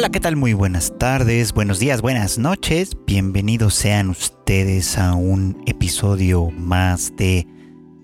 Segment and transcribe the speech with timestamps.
[0.00, 0.34] Hola, ¿qué tal?
[0.34, 2.96] Muy buenas tardes, buenos días, buenas noches.
[3.06, 7.46] Bienvenidos sean ustedes a un episodio más de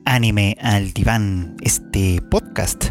[0.04, 2.90] Anime al Diván, este podcast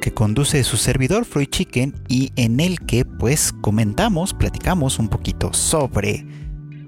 [0.00, 5.52] que conduce su servidor Freud Chicken y en el que pues comentamos, platicamos un poquito
[5.52, 6.24] sobre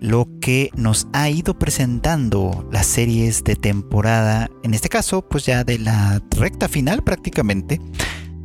[0.00, 5.64] lo que nos ha ido presentando las series de temporada, en este caso pues ya
[5.64, 7.80] de la recta final prácticamente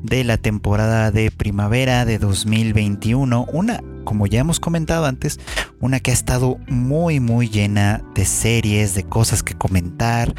[0.03, 3.45] de la temporada de primavera de 2021.
[3.51, 5.39] Una, como ya hemos comentado antes,
[5.79, 10.33] una que ha estado muy muy llena de series, de cosas que comentar,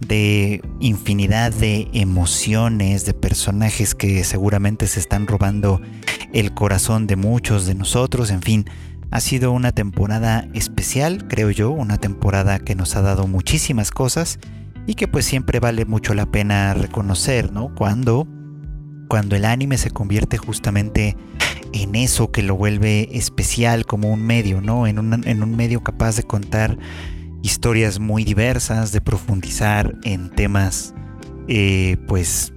[0.00, 5.80] de infinidad de emociones, de personajes que seguramente se están robando
[6.32, 8.66] el corazón de muchos de nosotros, en fin.
[9.12, 14.40] Ha sido una temporada especial, creo yo, una temporada que nos ha dado muchísimas cosas
[14.86, 17.74] y que pues siempre vale mucho la pena reconocer, ¿no?
[17.74, 18.26] Cuando
[19.08, 21.16] cuando el anime se convierte justamente
[21.72, 24.86] en eso que lo vuelve especial como un medio, ¿no?
[24.86, 26.78] En un, en un medio capaz de contar
[27.42, 30.94] historias muy diversas, de profundizar en temas,
[31.48, 32.52] eh, pues,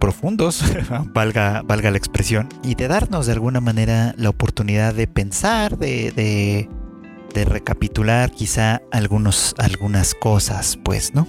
[0.00, 0.64] profundos,
[1.14, 6.10] valga, valga la expresión, y de darnos de alguna manera la oportunidad de pensar, de,
[6.12, 6.68] de,
[7.34, 11.26] de recapitular quizá algunos, algunas cosas, pues, ¿no?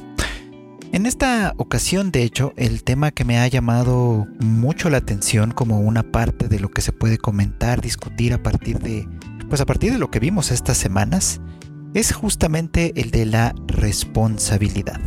[0.96, 5.82] En esta ocasión, de hecho, el tema que me ha llamado mucho la atención como
[5.82, 9.06] una parte de lo que se puede comentar, discutir a partir de,
[9.50, 11.42] pues a partir de lo que vimos estas semanas,
[11.94, 15.02] es justamente el de la responsabilidad.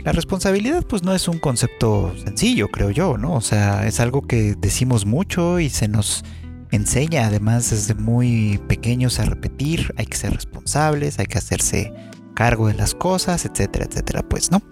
[0.00, 3.34] La responsabilidad pues no es un concepto sencillo, creo yo, ¿no?
[3.34, 6.24] O sea, es algo que decimos mucho y se nos
[6.72, 11.92] enseña además desde muy pequeños a repetir, hay que ser responsables, hay que hacerse
[12.36, 14.62] cargo de las cosas, etcétera, etcétera, pues, ¿no?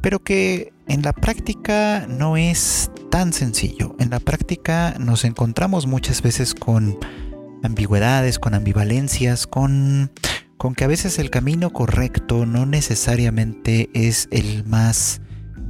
[0.00, 3.94] Pero que en la práctica no es tan sencillo.
[4.00, 6.98] En la práctica nos encontramos muchas veces con
[7.62, 10.10] ambigüedades, con ambivalencias, con,
[10.56, 15.20] con que a veces el camino correcto no necesariamente es el más,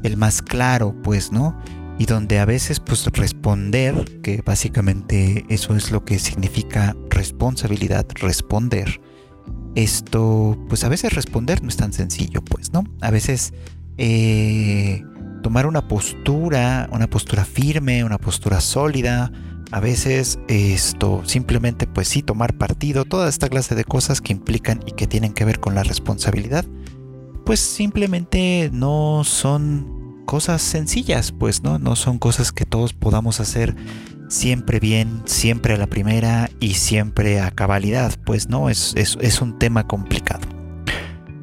[0.05, 1.61] el más claro, pues, ¿no?
[1.99, 9.01] Y donde a veces pues responder, que básicamente eso es lo que significa responsabilidad, responder,
[9.75, 12.85] esto, pues a veces responder no es tan sencillo, pues, ¿no?
[13.01, 13.53] A veces
[13.99, 15.03] eh,
[15.43, 19.33] tomar una postura, una postura firme, una postura sólida,
[19.73, 24.81] a veces esto, simplemente pues sí tomar partido, toda esta clase de cosas que implican
[24.87, 26.65] y que tienen que ver con la responsabilidad,
[27.45, 30.00] pues simplemente no son
[30.31, 31.81] cosas sencillas, pues, ¿no?
[31.81, 33.75] No son cosas que todos podamos hacer
[34.29, 39.59] siempre bien, siempre a la primera y siempre a cabalidad, pues no, es, es, un
[39.59, 40.47] tema complicado.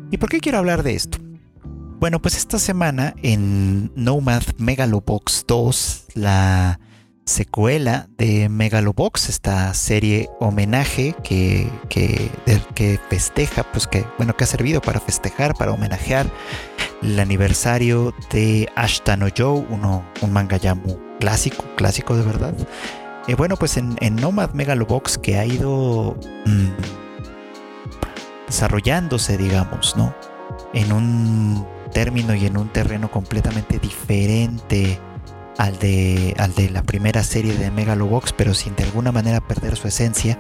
[0.09, 1.17] ¿Y por qué quiero hablar de esto?
[1.99, 6.79] Bueno, pues esta semana en Nomad Megalobox 2, la
[7.27, 12.31] secuela de Megalobox, esta serie homenaje que, que,
[12.73, 16.25] que, festeja, pues que, bueno, que ha servido para festejar, para homenajear
[17.03, 22.53] el aniversario de Ashton Joe, uno, un manga ya muy clásico, clásico de verdad.
[23.27, 26.69] Y bueno, pues en, Nomad Megalobox que ha ido mm,
[28.47, 30.15] desarrollándose, digamos, ¿no?
[30.73, 35.01] En un término y en un terreno completamente diferente
[35.57, 39.75] al de, al de la primera serie de Megalobox, pero sin de alguna manera perder
[39.75, 40.37] su esencia.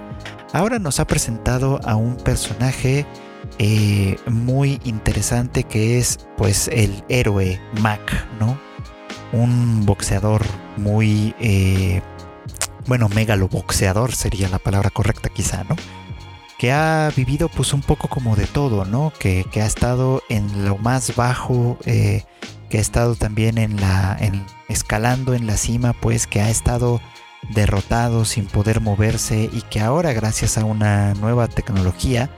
[0.53, 3.05] Ahora nos ha presentado a un personaje
[3.59, 8.59] eh, muy interesante que es pues el héroe Mac, ¿no?
[9.33, 10.43] Un boxeador
[10.77, 12.01] muy, eh,
[12.85, 15.75] bueno, megaloboxeador sería la palabra correcta quizá, ¿no?
[16.57, 19.13] Que ha vivido pues un poco como de todo, ¿no?
[19.19, 22.23] Que, ha estado en lo más bajo, eh,
[22.69, 26.99] que ha estado también en la, en, escalando en la cima, pues que ha estado
[27.53, 32.29] derrotado sin poder moverse y que ahora gracias a una nueva tecnología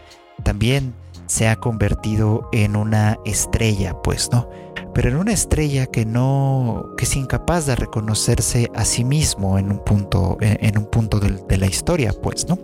[0.43, 0.93] también
[1.29, 4.49] se ha convertido en una estrella, pues, ¿no?
[4.95, 9.71] Pero en una estrella que no, que es incapaz de reconocerse a sí mismo en
[9.71, 12.57] un punto, en, un punto de, la historia, pues, ¿no?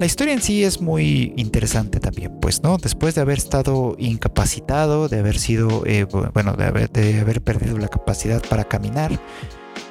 [0.00, 2.78] La historia en sí es muy interesante también, pues, ¿no?
[2.78, 8.42] Después de haber estado incapacitado, de haber sido, eh, bueno, de haber, perdido la capacidad
[8.48, 9.20] para caminar,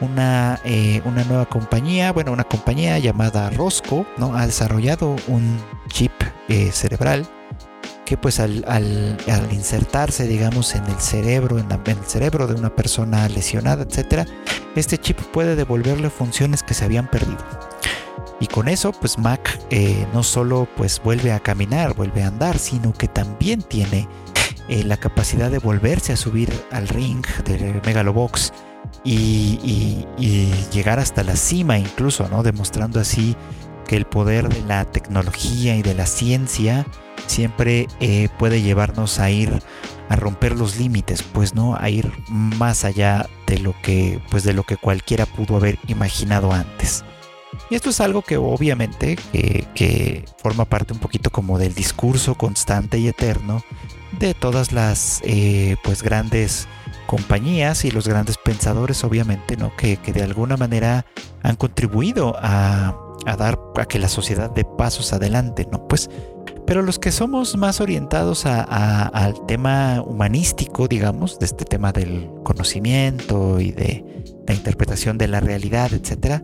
[0.01, 4.35] una, eh, una nueva compañía, bueno, una compañía llamada Rosco, ¿no?
[4.35, 5.59] Ha desarrollado un
[5.89, 6.11] chip
[6.47, 7.27] eh, cerebral
[8.03, 8.65] que pues al,
[9.51, 14.25] insertarse, digamos, en el cerebro, en, el cerebro de una persona lesionada, etcétera,
[14.75, 17.45] este chip puede devolverle funciones que se habían perdido.
[18.39, 22.57] Y con eso, pues Mac eh, no solo pues vuelve a caminar, vuelve a andar,
[22.57, 24.07] sino que también tiene
[24.69, 28.53] eh, la capacidad de volverse a subir al ring de Megalobox
[29.03, 30.06] y,
[30.71, 32.44] llegar hasta la cima incluso, ¿no?
[32.44, 33.36] Demostrando así
[33.88, 36.85] que el poder de la tecnología y de la ciencia
[37.25, 39.62] siempre eh, puede llevarnos a ir
[40.09, 44.53] a romper los límites, pues no, a ir más allá de lo que, pues de
[44.53, 47.03] lo que cualquiera pudo haber imaginado antes.
[47.69, 52.97] Y esto es algo que obviamente que, forma parte un poquito como del discurso constante
[52.97, 53.61] y eterno
[54.19, 56.67] de todas las eh, pues grandes
[57.06, 61.06] compañías y los grandes pensadores obviamente no que, de alguna manera
[61.44, 62.95] han contribuido a,
[63.38, 66.09] dar a que la sociedad dé pasos adelante no pues
[66.69, 73.59] pero los que somos más orientados al tema humanístico, digamos, de este tema del conocimiento
[73.59, 74.06] y de
[74.47, 76.44] la interpretación de la realidad, etcétera,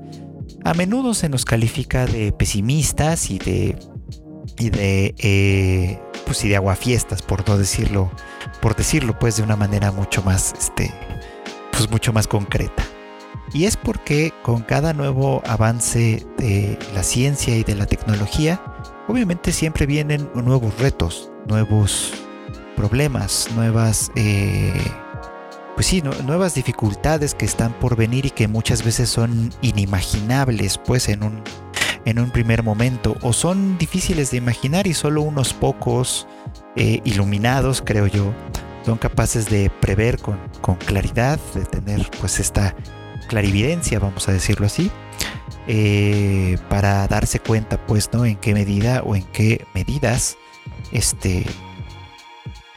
[0.63, 3.77] a menudo se nos califica de pesimistas y de
[4.57, 8.12] y de eh, pues y de aguafiestas por no decirlo
[8.62, 10.94] por decirlo pues de una manera mucho más este
[11.71, 12.83] pues mucho más concreta.
[13.53, 18.62] Y es porque con cada nuevo avance de la ciencia y de la tecnología
[19.07, 22.12] obviamente siempre vienen nuevos retos nuevos
[22.75, 24.74] problemas nuevas eh,
[25.75, 31.10] pues sí, nuevas dificultades que están por venir y que muchas veces son inimaginables, pues
[31.10, 31.44] en un,
[32.06, 36.27] en un primer momento, o son difíciles de imaginar y solo unos pocos
[36.77, 38.33] eh, iluminados, creo yo,
[38.86, 40.39] son capaces de prever con,
[40.86, 42.74] claridad, de tener pues esta
[43.27, 44.89] clarividencia, vamos a decirlo así,
[45.68, 48.25] eh, para darse cuenta, pues, ¿no?
[48.25, 50.38] En qué medida o en qué medidas
[50.92, 51.45] este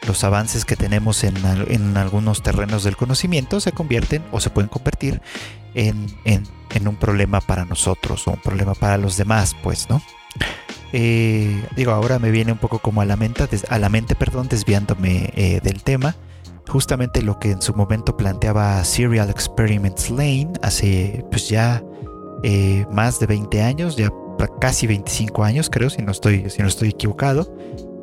[0.06, 5.20] los avances que tenemos en, algunos terrenos del conocimiento se convierten o se pueden convertir
[5.74, 6.06] en,
[6.86, 10.00] un problema para nosotros o un problema para los demás, pues, ¿no?
[10.92, 14.48] Eh, digo, ahora me viene un poco como a la mente, a la mente perdón,
[14.48, 16.16] desviándome eh, del tema.
[16.66, 21.82] Justamente lo que en su momento planteaba Serial Experiments Lane hace pues ya
[22.42, 24.10] eh, más de 20 años, ya
[24.60, 27.52] casi 25 años creo, si no estoy, si no estoy equivocado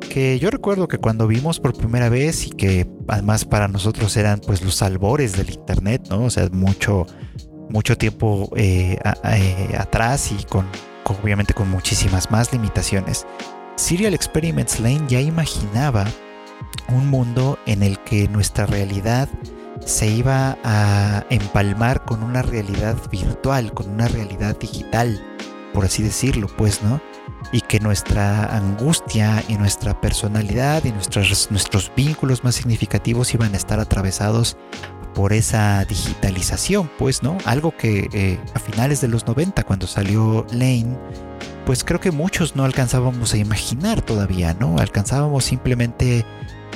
[0.00, 4.40] que yo recuerdo que cuando vimos por primera vez y que además para nosotros eran
[4.40, 6.24] pues los albores del internet, ¿no?
[6.24, 7.06] O sea, mucho,
[7.68, 10.66] mucho tiempo eh, eh, atrás y con,
[11.22, 13.26] obviamente con muchísimas más limitaciones.
[13.76, 16.06] Serial Experiments Lane ya imaginaba
[16.88, 19.28] un mundo en el que nuestra realidad
[19.84, 25.22] se iba a empalmar con una realidad virtual, con una realidad digital,
[25.74, 27.00] por así decirlo, pues, ¿no?
[27.52, 33.56] Y que nuestra angustia y nuestra personalidad y nuestros, nuestros vínculos más significativos iban a
[33.56, 34.56] estar atravesados
[35.14, 37.38] por esa digitalización, pues, ¿no?
[37.46, 40.94] Algo que eh, a finales de los 90, cuando salió Lane,
[41.64, 44.76] pues creo que muchos no alcanzábamos a imaginar todavía, ¿no?
[44.78, 46.24] Alcanzábamos simplemente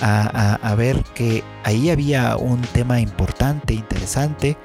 [0.01, 4.57] a, ver que ahí había un tema importante, interesante,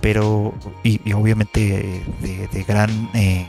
[0.00, 0.52] pero
[0.82, 3.48] y, obviamente de, gran eh,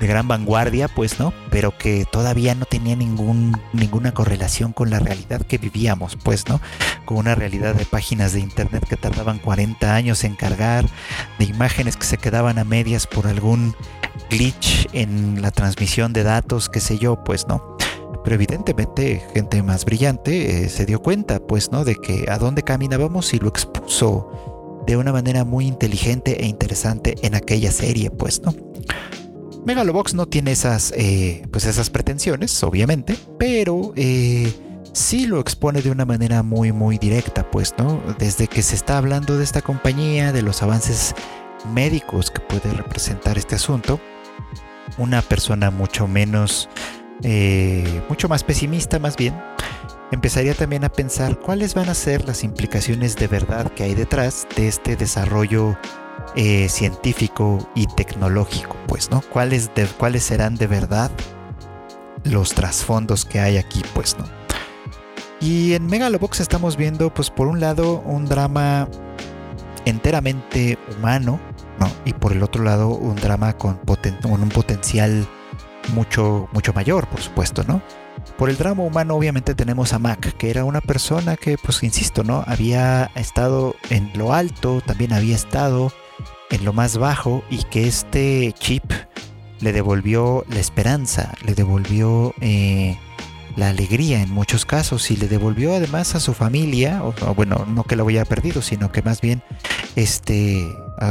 [0.00, 1.32] de gran vanguardia, pues, ¿no?
[1.50, 6.60] Pero que todavía no tenía ningún, ninguna correlación con la realidad que vivíamos, pues, ¿no?
[7.04, 10.86] Con una realidad de páginas de internet que tardaban 40 años en cargar,
[11.38, 13.74] de imágenes que se quedaban a medias por algún
[14.30, 17.76] glitch en la transmisión de datos, qué sé yo, pues, ¿no?
[18.24, 21.84] Pero evidentemente gente más brillante eh, se dio cuenta, pues, ¿no?
[21.84, 27.14] De que a dónde caminábamos y lo expuso de una manera muy inteligente e interesante
[27.22, 28.54] en aquella serie, pues, ¿no?
[29.68, 34.50] Megalobox no tiene esas, eh, pues esas pretensiones, obviamente, pero eh,
[34.94, 38.00] sí lo expone de una manera muy, muy directa, pues, ¿no?
[38.18, 41.14] Desde que se está hablando de esta compañía, de los avances
[41.74, 44.00] médicos que puede representar este asunto,
[44.96, 46.70] una persona mucho menos,
[47.22, 49.38] eh, mucho más pesimista más bien,
[50.12, 54.46] empezaría también a pensar cuáles van a ser las implicaciones de verdad que hay detrás
[54.56, 55.76] de este desarrollo
[56.36, 59.22] eh, científico y tecnológico, pues, ¿no?
[59.22, 61.10] ¿Cuáles, ¿Cuáles serán de verdad
[62.24, 64.24] los trasfondos que hay aquí, pues, ¿no?
[65.40, 68.88] Y en Megalobox estamos viendo, pues, por un lado, un drama
[69.84, 71.40] enteramente humano,
[71.78, 71.90] ¿no?
[72.04, 75.26] Y por el otro lado, un drama con, con un potencial
[75.94, 77.80] mucho, mucho mayor, por supuesto, ¿no?
[78.36, 82.24] Por el drama humano obviamente tenemos a Mac, que era una persona que, pues insisto,
[82.24, 82.44] ¿no?
[82.46, 85.92] Había estado en lo alto, también había estado
[86.50, 88.84] en lo más bajo y que este chip
[89.60, 92.96] le devolvió la esperanza, le devolvió eh,
[93.56, 97.82] la alegría en muchos casos y le devolvió además a su familia, o, bueno, no
[97.82, 99.42] que lo haya perdido, sino que más bien,
[99.96, 100.64] este,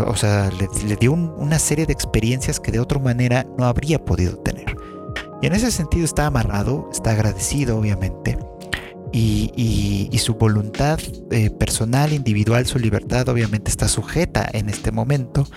[0.05, 4.37] o sea, le, dio una serie de experiencias que de otra manera no habría podido
[4.37, 4.75] tener.
[5.41, 8.37] Y en ese sentido está amarrado, está agradecido obviamente.
[9.11, 10.99] Y, su voluntad
[11.31, 15.47] eh, personal, individual, su libertad obviamente está sujeta en este momento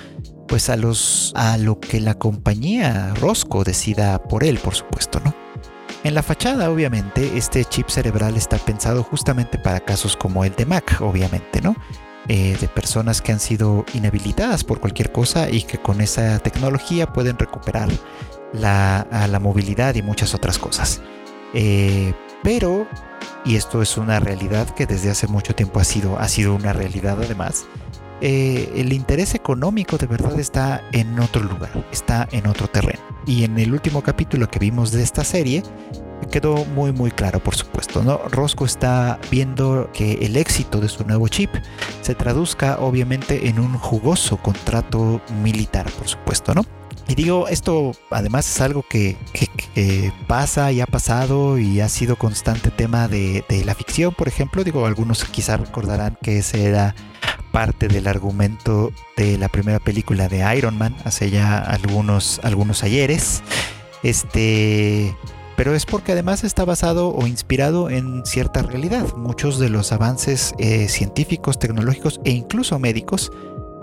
[0.46, 5.34] pues a los a lo que la compañía Rosco decida por él, por supuesto, ¿no?
[6.02, 10.66] En la fachada, obviamente, este chip cerebral está pensado justamente para casos como el de
[10.66, 11.76] Mac, obviamente, ¿no?
[12.28, 17.12] Eh, de personas que han sido inhabilitadas por cualquier cosa y que con esa tecnología
[17.12, 17.88] pueden recuperar
[18.52, 21.00] la, la movilidad y muchas otras cosas.
[21.54, 22.86] Eh, pero,
[23.44, 26.72] y esto es una realidad que desde hace mucho tiempo ha sido, ha sido una
[26.72, 27.66] realidad además,
[28.20, 33.00] eh, el interés económico de verdad está en otro lugar, está en otro terreno.
[33.26, 35.62] Y en el último capítulo que vimos de esta serie,
[36.30, 38.18] quedó muy muy claro, por supuesto, ¿no?
[38.30, 41.50] Rosco está viendo que el éxito de su nuevo chip
[42.02, 46.64] se traduzca obviamente en un jugoso contrato militar, por supuesto, ¿no?
[47.08, 49.16] Y digo, esto además es algo que,
[50.26, 54.64] pasa y ha pasado y ha sido constante tema de, de, la ficción, por ejemplo.
[54.64, 56.94] Digo, algunos quizá recordarán que ese era
[57.50, 63.42] parte del argumento de la primera película de Iron Man hace ya algunos, algunos ayeres.
[64.02, 65.14] Este,
[65.56, 69.14] pero es porque además está basado o inspirado en cierta realidad.
[69.16, 73.30] Muchos de los avances eh, científicos, tecnológicos e incluso médicos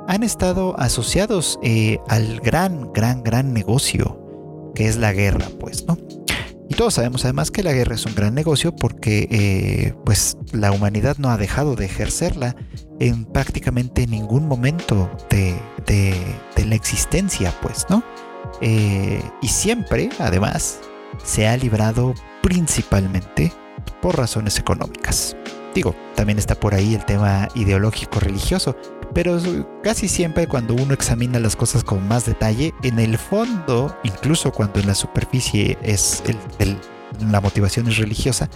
[0.08, 4.27] han estado asociados eh, al gran, gran, gran negocio
[4.78, 5.98] que es la guerra, pues, ¿no?
[6.70, 10.72] Y todos sabemos además que la guerra es un gran negocio porque eh, pues la
[10.72, 12.56] humanidad no ha dejado de ejercerla
[13.00, 15.60] en prácticamente ningún momento de,
[16.64, 18.04] la existencia, pues, ¿no?
[18.62, 20.80] Eh, y siempre, además,
[21.24, 23.52] se ha librado principalmente
[24.00, 25.36] por razones económicas.
[25.74, 28.76] Digo, también está por ahí el tema ideológico religioso,
[29.14, 29.40] pero
[29.84, 34.80] casi siempre cuando uno examina las cosas con más detalle, en el fondo, incluso cuando
[34.80, 36.24] en la superficie es
[37.20, 38.50] la motivación es religiosa,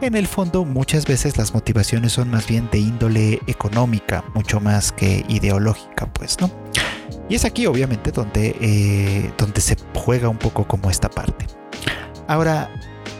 [0.00, 4.90] en el fondo muchas veces las motivaciones son más bien de índole económica, mucho más
[4.90, 6.50] que ideológica, pues, ¿no?
[7.28, 11.46] Y es aquí obviamente donde, eh, donde se juega un poco como esta parte.
[12.26, 12.68] Ahora,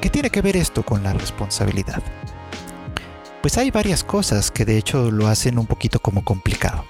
[0.00, 2.02] ¿qué tiene que ver esto con la responsabilidad?
[3.42, 6.84] Pues hay varias cosas que de hecho lo hacen un poquito como complicado.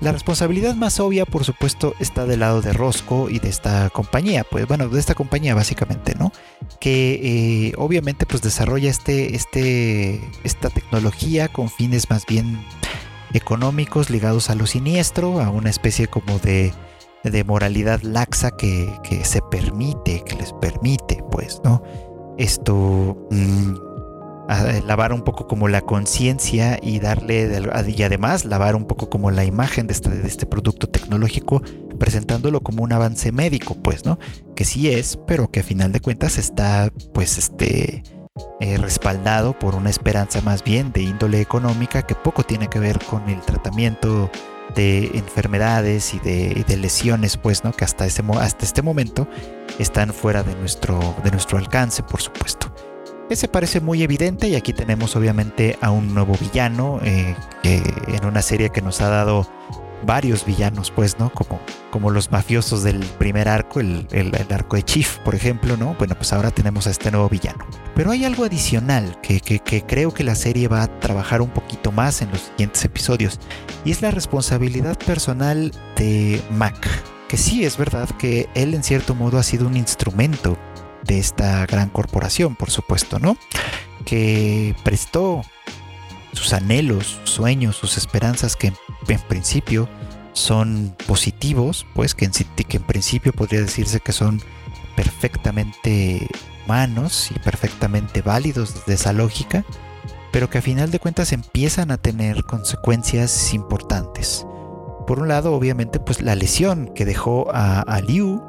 [0.00, 4.44] La responsabilidad más obvia, por supuesto, está del lado de Rosco y de esta compañía,
[4.44, 6.32] pues bueno, de esta compañía básicamente, ¿no?
[6.80, 12.64] Que eh, obviamente pues desarrolla este, este, esta tecnología con fines más bien
[13.34, 16.72] económicos ligados a lo siniestro, a una especie como de,
[17.22, 21.82] de moralidad laxa que, que, se permite, que les permite, pues, ¿no?
[22.36, 23.16] Esto...
[24.48, 29.30] Mm, lavar un poco como la conciencia y darle, y además lavar un poco como
[29.30, 31.62] la imagen de este, de este producto tecnológico,
[31.98, 34.18] presentándolo como un avance médico, pues, ¿no?
[34.54, 38.02] Que sí es, pero que a final de cuentas está, pues, este,
[38.60, 42.98] eh, respaldado por una esperanza más bien de índole económica que poco tiene que ver
[43.04, 44.30] con el tratamiento
[44.74, 47.72] de enfermedades y de, de, lesiones, pues, ¿no?
[47.72, 49.28] Que hasta, ese, hasta este momento
[49.78, 52.73] están fuera de nuestro, de nuestro alcance, por supuesto.
[53.30, 58.42] Ese parece muy evidente y aquí tenemos obviamente a un nuevo villano eh, en una
[58.42, 59.48] serie que nos ha dado
[60.04, 61.32] varios villanos, pues, ¿no?
[61.32, 61.58] Como,
[61.90, 64.06] como los mafiosos del primer arco, el,
[64.50, 65.94] arco de Chief, por ejemplo, ¿no?
[65.98, 67.64] Bueno, pues ahora tenemos a este nuevo villano.
[67.94, 71.92] Pero hay algo adicional que, que creo que la serie va a trabajar un poquito
[71.92, 73.40] más en los siguientes episodios
[73.84, 76.86] y es la responsabilidad personal de Mac.
[77.28, 80.58] Que sí, es verdad que él en cierto modo ha sido un instrumento
[81.06, 83.36] de esta gran corporación, por supuesto, ¿no?
[84.04, 85.42] Que prestó
[86.32, 88.72] sus anhelos, sus sueños, sus esperanzas que
[89.08, 89.88] en, principio
[90.32, 94.40] son positivos, pues que en, principio podría decirse que son
[94.96, 96.28] perfectamente
[96.64, 99.64] humanos y perfectamente válidos desde esa lógica,
[100.32, 104.46] pero que a final de cuentas empiezan a tener consecuencias importantes.
[105.06, 108.42] Por un lado, obviamente, pues la lesión que dejó a Liu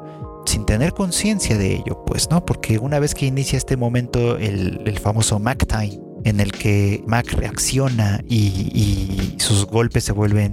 [0.46, 2.44] sin tener conciencia de ello, pues, ¿no?
[2.44, 7.32] Porque una vez que inicia este momento, el, famoso Mac Time, en el que Mac
[7.32, 10.52] reacciona y, sus golpes se vuelven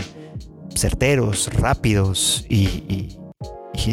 [0.76, 3.18] certeros, rápidos y,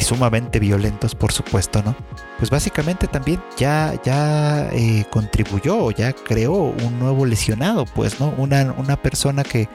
[0.00, 1.96] sumamente violentos, por supuesto, ¿no?
[2.38, 8.32] Pues básicamente también ya, ya eh, contribuyó, ya creó un nuevo lesionado, pues, ¿no?
[8.38, 9.68] Una, una persona que,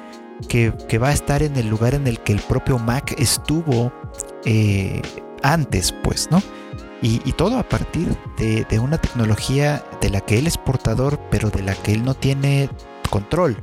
[0.48, 3.92] que, va a estar en el lugar en el que el propio Mac estuvo
[4.46, 5.02] eh,
[5.54, 6.42] antes, pues, ¿no?
[7.02, 11.62] Y, todo a partir de, una tecnología de la que él es portador, pero de
[11.62, 12.68] la que él no tiene
[13.12, 13.58] control.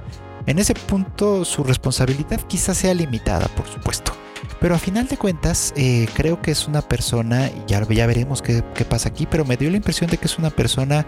[0.46, 4.12] En ese punto su responsabilidad quizás sea limitada, por supuesto.
[4.60, 8.42] Pero a final de cuentas, eh, creo que es una persona, y ya, ya veremos
[8.42, 11.04] qué, qué, pasa aquí, pero me dio la impresión de que es una persona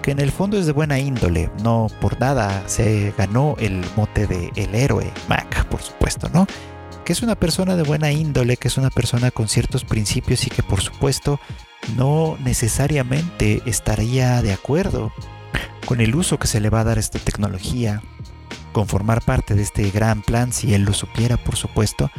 [0.00, 1.50] que en el fondo es de buena índole.
[1.62, 6.46] No por nada se ganó el mote de el héroe Mac, por supuesto, ¿no?
[7.04, 10.50] Que es una persona de buena índole, que es una persona con ciertos principios y
[10.50, 11.38] que por supuesto
[11.96, 15.12] no necesariamente estaría de acuerdo
[15.84, 18.02] con el uso que se le va a dar a esta tecnología,
[18.72, 22.10] con formar parte de este gran plan, si él lo supiera, por supuesto,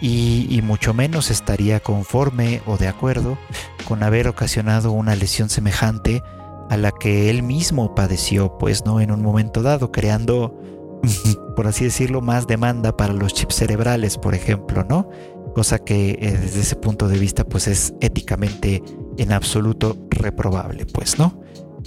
[0.00, 3.38] y, mucho menos estaría conforme o de acuerdo
[3.86, 6.22] con haber ocasionado una lesión semejante
[6.68, 10.60] a la que él mismo padeció, pues no en un momento dado, creando,
[11.56, 15.08] por así decirlo, más demanda para los chips cerebrales, por ejemplo, ¿no?
[15.54, 18.82] Cosa que eh, desde ese punto de vista, pues es éticamente
[19.18, 21.40] en absoluto reprobable, pues, ¿no?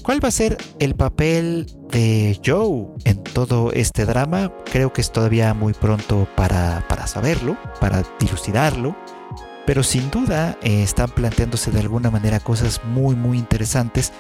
[0.04, 4.54] ¿Cuál va a ser el papel de Joe en todo este drama?
[4.72, 8.96] Creo que es todavía muy pronto para, saberlo, para dilucidarlo,
[9.66, 14.14] pero sin duda eh, están planteándose de alguna manera cosas muy, muy interesantes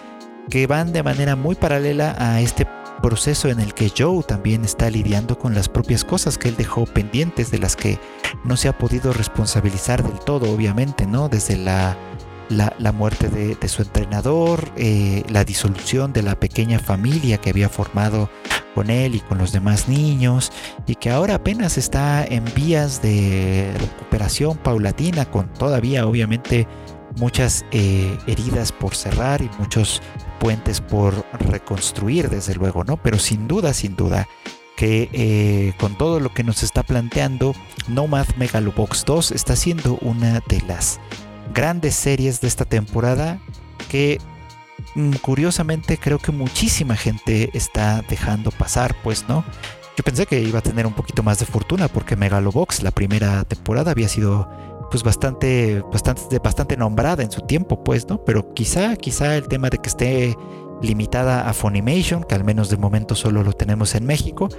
[0.49, 2.65] que van de manera muy paralela a este
[3.01, 6.85] proceso en el que Joe también está lidiando con las propias cosas que él dejó
[6.85, 7.99] pendientes, de las que
[8.43, 11.29] no se ha podido responsabilizar del todo, obviamente, ¿no?
[11.29, 11.97] Desde la
[12.49, 18.29] la, muerte de, su entrenador, eh, la disolución de la pequeña familia que había formado
[18.73, 20.51] con él y con los demás niños
[20.85, 26.67] y que ahora apenas está en vías de recuperación paulatina con todavía obviamente
[27.17, 30.01] muchas eh, heridas por cerrar y muchos
[30.39, 32.97] puentes por reconstruir desde luego, ¿no?
[32.97, 34.27] Pero sin duda, sin duda
[34.75, 37.55] que eh, con todo lo que nos está planteando,
[37.87, 40.99] Nomad Megalobox 2 está siendo una de las
[41.53, 43.39] grandes series de esta temporada
[43.89, 44.21] que
[44.93, 49.43] mm, curiosamente creo que muchísima gente está dejando pasar, pues, ¿no?
[49.97, 53.43] Yo pensé que iba a tener un poquito más de fortuna porque Megalobox, la primera
[53.45, 54.47] temporada, había sido
[54.89, 58.23] pues bastante, bastante, bastante nombrada en su tiempo, pues, ¿no?
[58.23, 60.35] Pero quizá, quizá el tema de que esté
[60.81, 64.49] limitada a Funimation, que al menos de momento solo lo tenemos en México,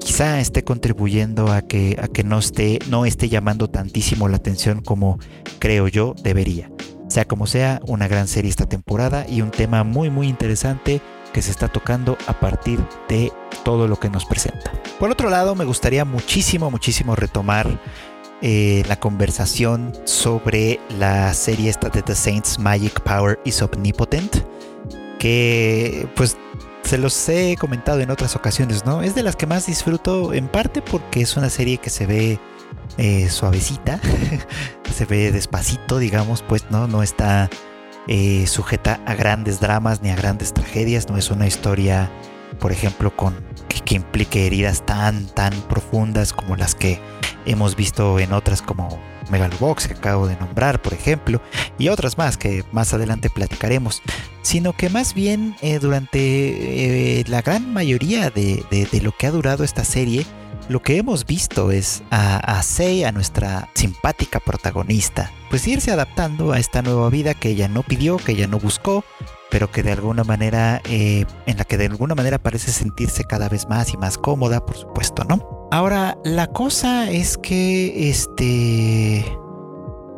[0.00, 4.82] quizá esté contribuyendo a que, a que no, esté, no esté llamando tantísimo la atención
[4.82, 5.18] como
[5.58, 6.70] creo yo debería.
[7.08, 11.00] Sea como sea, una gran serie esta temporada y un tema muy muy interesante
[11.32, 13.32] que se está tocando a partir de
[13.64, 14.72] todo lo que nos presenta.
[14.98, 17.80] Por otro lado, me gustaría muchísimo, muchísimo retomar
[18.42, 24.44] eh, la conversación sobre la serie esta de The Saints Magic Power is Omnipotent
[25.18, 26.36] que pues
[26.84, 29.02] se los he comentado en otras ocasiones, ¿no?
[29.02, 32.38] Es de las que más disfruto en parte porque es una serie que se ve
[32.96, 34.00] eh, suavecita,
[34.94, 37.50] se ve despacito, digamos, pues no, no está
[38.06, 42.10] eh, sujeta a grandes dramas ni a grandes tragedias, no es una historia,
[42.58, 43.34] por ejemplo, con
[43.68, 47.00] que, que implique heridas tan, tan profundas como las que
[47.50, 51.40] hemos visto en otras como Megalobox que acabo de nombrar, por ejemplo,
[51.78, 54.02] y otras más que más adelante platicaremos,
[54.42, 58.64] sino que más bien eh, durante eh, la gran mayoría de,
[59.02, 60.24] lo que ha durado esta serie,
[60.68, 66.52] lo que hemos visto es a, a Sei, a nuestra simpática protagonista, pues irse adaptando
[66.52, 69.04] a esta nueva vida que ella no pidió, que ella no buscó,
[69.50, 73.48] pero que de alguna manera, eh, en la que de alguna manera parece sentirse cada
[73.48, 75.57] vez más y más cómoda, por supuesto, ¿no?
[75.70, 79.24] Ahora, la cosa es que este...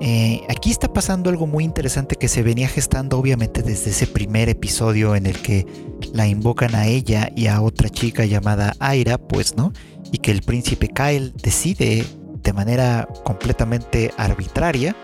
[0.02, 4.48] Eh, aquí está pasando algo muy interesante que se venía gestando obviamente desde ese primer
[4.48, 5.66] episodio en el que
[6.14, 9.72] la invocan a ella y a otra chica llamada Aira, pues, ¿no?
[10.10, 12.06] Y que el príncipe Kyle decide
[12.42, 14.96] de manera completamente arbitraria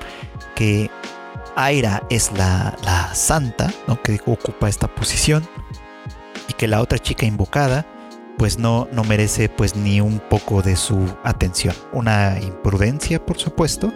[0.54, 0.88] que
[1.56, 4.00] Aira es la, la santa, ¿no?
[4.00, 5.46] Que ocupa esta posición
[6.48, 7.84] y que la otra chica invocada
[8.38, 11.74] pues no, no merece pues ni un poco de su atención.
[11.92, 13.92] Una imprudencia, por supuesto,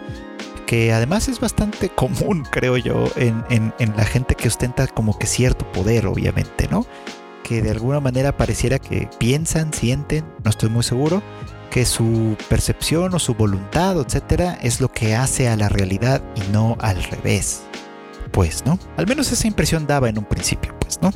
[0.66, 5.26] que además es bastante común, creo yo, en, en, la gente que ostenta como que
[5.26, 6.86] cierto poder, obviamente, ¿no?
[7.42, 11.22] Que de alguna manera pareciera que piensan, sienten, no estoy muy seguro,
[11.70, 16.52] que su percepción o su voluntad, etcétera, es lo que hace a la realidad y
[16.52, 17.62] no al revés.
[18.32, 18.78] Pues, ¿no?
[18.96, 21.10] Al menos esa impresión daba en un principio, pues, ¿no?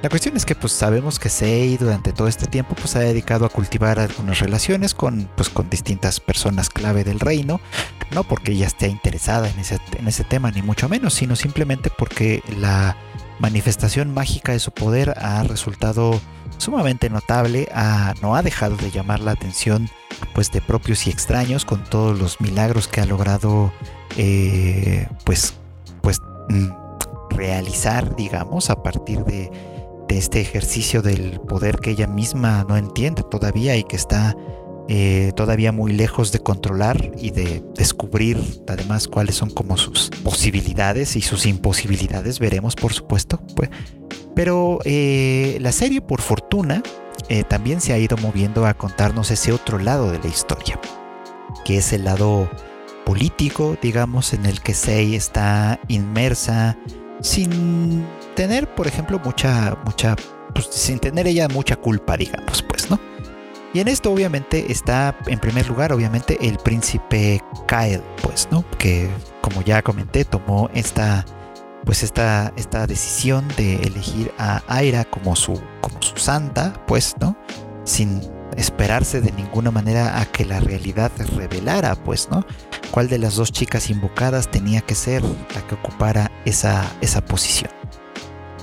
[0.00, 3.44] La cuestión es que pues sabemos que Sei durante todo este tiempo pues ha dedicado
[3.44, 7.60] a cultivar algunas relaciones con pues con distintas personas clave del reino,
[8.12, 11.90] no porque ella esté interesada en ese, en ese tema ni mucho menos, sino simplemente
[11.90, 12.96] porque la
[13.40, 16.20] manifestación mágica de su poder ha resultado
[16.58, 17.68] sumamente notable,
[18.22, 19.90] no ha dejado de llamar la atención
[20.32, 23.72] pues de propios y extraños con todos los milagros que ha logrado
[24.16, 25.54] eh, pues
[26.02, 26.68] pues mm,
[27.30, 29.50] realizar digamos a partir de
[30.16, 34.34] este ejercicio del poder que ella misma no entiende todavía y que está
[34.90, 41.14] eh, todavía muy lejos de controlar y de descubrir además cuáles son como sus posibilidades
[41.14, 43.38] y sus imposibilidades, veremos por supuesto.
[43.54, 43.68] Pues.
[44.34, 46.82] Pero eh, la serie, por fortuna,
[47.28, 50.80] eh, también se ha ido moviendo a contarnos ese otro lado de la historia,
[51.66, 52.48] que es el lado
[53.04, 56.78] político, digamos, en el que Sei está inmersa
[57.20, 58.06] sin
[58.38, 60.14] tener, por ejemplo, mucha, mucha,
[60.54, 63.00] pues, sin tener ella mucha culpa, digamos, pues, ¿no?
[63.74, 68.64] Y en esto obviamente está en primer lugar obviamente el príncipe Kyle, pues, ¿no?
[68.78, 71.24] Que como ya comenté tomó esta
[71.84, 77.36] pues esta, esta decisión de elegir a Aira como su, como su santa, pues, ¿no?
[77.82, 78.20] Sin
[78.56, 82.46] esperarse de ninguna manera a que la realidad revelara, pues, ¿no?
[82.92, 85.22] ¿Cuál de las dos chicas invocadas tenía que ser
[85.54, 87.77] la que ocupara esa, esa posición?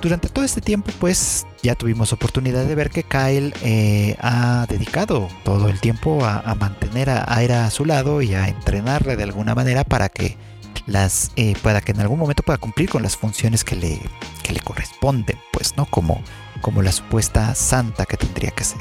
[0.01, 5.27] Durante todo este tiempo, pues ya tuvimos oportunidad de ver que Kyle eh, ha dedicado
[5.43, 9.55] todo el tiempo a, mantener a Aira a su lado y a entrenarle de alguna
[9.55, 10.37] manera para que
[10.85, 13.99] las eh, que en algún momento pueda cumplir con las funciones que le,
[14.43, 15.85] que le corresponden, pues, ¿no?
[15.85, 16.21] Como,
[16.61, 18.79] como la supuesta santa que tendría que ser.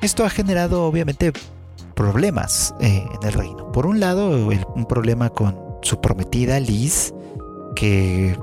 [0.00, 1.32] Esto ha generado, obviamente,
[1.94, 3.72] problemas eh, en el reino.
[3.72, 7.12] Por un lado, un problema con su prometida Liz,
[7.74, 8.38] que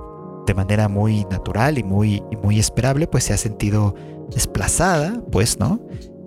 [0.46, 3.96] de manera muy natural y muy, muy esperable, pues se ha sentido
[4.34, 5.80] desplazada, pues, ¿no?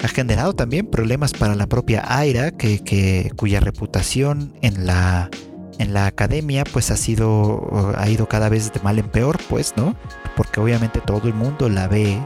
[0.03, 5.31] Ha generado también problemas para la propia Aira, que, cuya reputación en la,
[5.79, 9.75] en la academia pues ha sido ha ido cada vez de mal en peor pues
[9.77, 9.97] no
[10.37, 12.17] porque obviamente todo el mundo la ve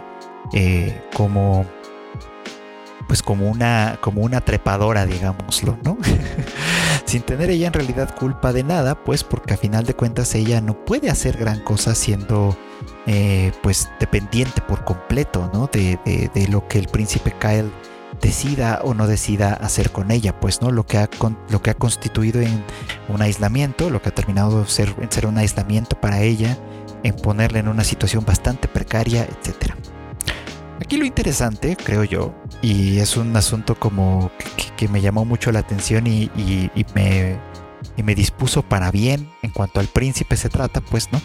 [0.52, 1.64] eh, como
[3.08, 5.96] pues como una, como una trepadora, digámoslo, ¿no?
[7.08, 10.60] Sin tener ella en realidad culpa de nada, pues porque a final de cuentas ella
[10.60, 12.54] no puede hacer gran cosa siendo
[13.06, 15.70] eh, pues dependiente por completo, ¿no?
[15.72, 15.98] De,
[16.50, 17.72] lo que el príncipe Kyle
[18.20, 21.08] decida o no decida hacer con ella, pues no lo que ha
[21.48, 22.62] lo que ha constituido en
[23.08, 26.58] un aislamiento, lo que ha terminado ser, en ser un aislamiento para ella,
[27.04, 29.78] en ponerla en una situación bastante precaria, etcétera.
[30.78, 34.30] Aquí lo interesante, creo yo, y es un asunto como
[34.76, 36.30] que, me llamó mucho la atención y,
[36.94, 37.38] me,
[37.96, 41.20] me dispuso para bien en cuanto al príncipe se trata, pues, ¿no?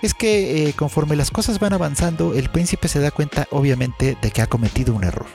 [0.00, 4.30] Es que eh, conforme las cosas van avanzando, el príncipe se da cuenta, obviamente, de
[4.30, 5.26] que ha cometido un error.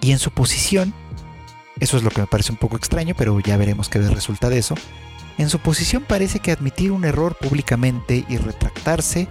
[0.00, 0.94] Y en su posición,
[1.80, 4.58] eso es lo que me parece un poco extraño, pero ya veremos qué resulta de
[4.58, 4.76] eso.
[5.38, 9.26] En su posición parece que admitir un error públicamente y retractarse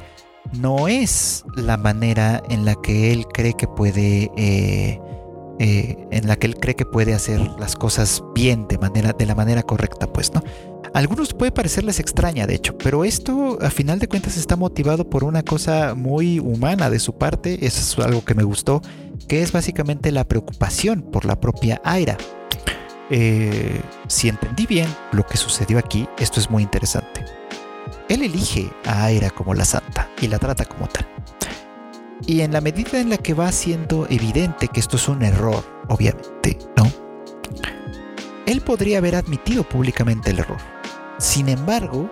[0.54, 5.00] no es la manera en la que él cree que puede eh,
[5.60, 9.26] eh, en la que él cree que puede hacer las cosas bien de manera de
[9.26, 10.44] la manera correcta pues no
[10.94, 15.24] algunos puede parecerles extraña de hecho pero esto a final de cuentas está motivado por
[15.24, 17.66] una cosa muy humana de su parte.
[17.66, 18.82] Eso es algo que me gustó
[19.28, 22.18] que es básicamente la preocupación por la propia Aira.
[23.10, 27.11] Eh, si entendí bien lo que sucedió aquí esto es muy interesante
[28.14, 31.08] él elige a Aira como la santa y la trata como tal.
[32.26, 35.64] Y en la medida en la que va siendo evidente que esto es un error,
[35.88, 36.92] obviamente, ¿no?
[38.46, 40.60] Él podría haber admitido públicamente el error.
[41.18, 42.10] Sin embargo,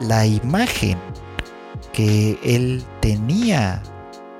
[0.00, 0.98] la imagen
[1.92, 3.82] que él tenía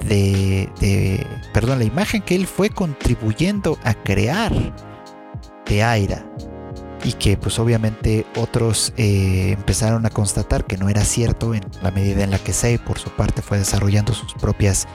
[0.01, 4.53] de, perdón, la imagen que él fue contribuyendo a crear
[5.67, 6.25] de Aira
[7.05, 11.91] y que pues obviamente otros eh, empezaron a constatar que no era cierto en la
[11.91, 14.89] medida en la que Sei por su parte fue desarrollando sus propias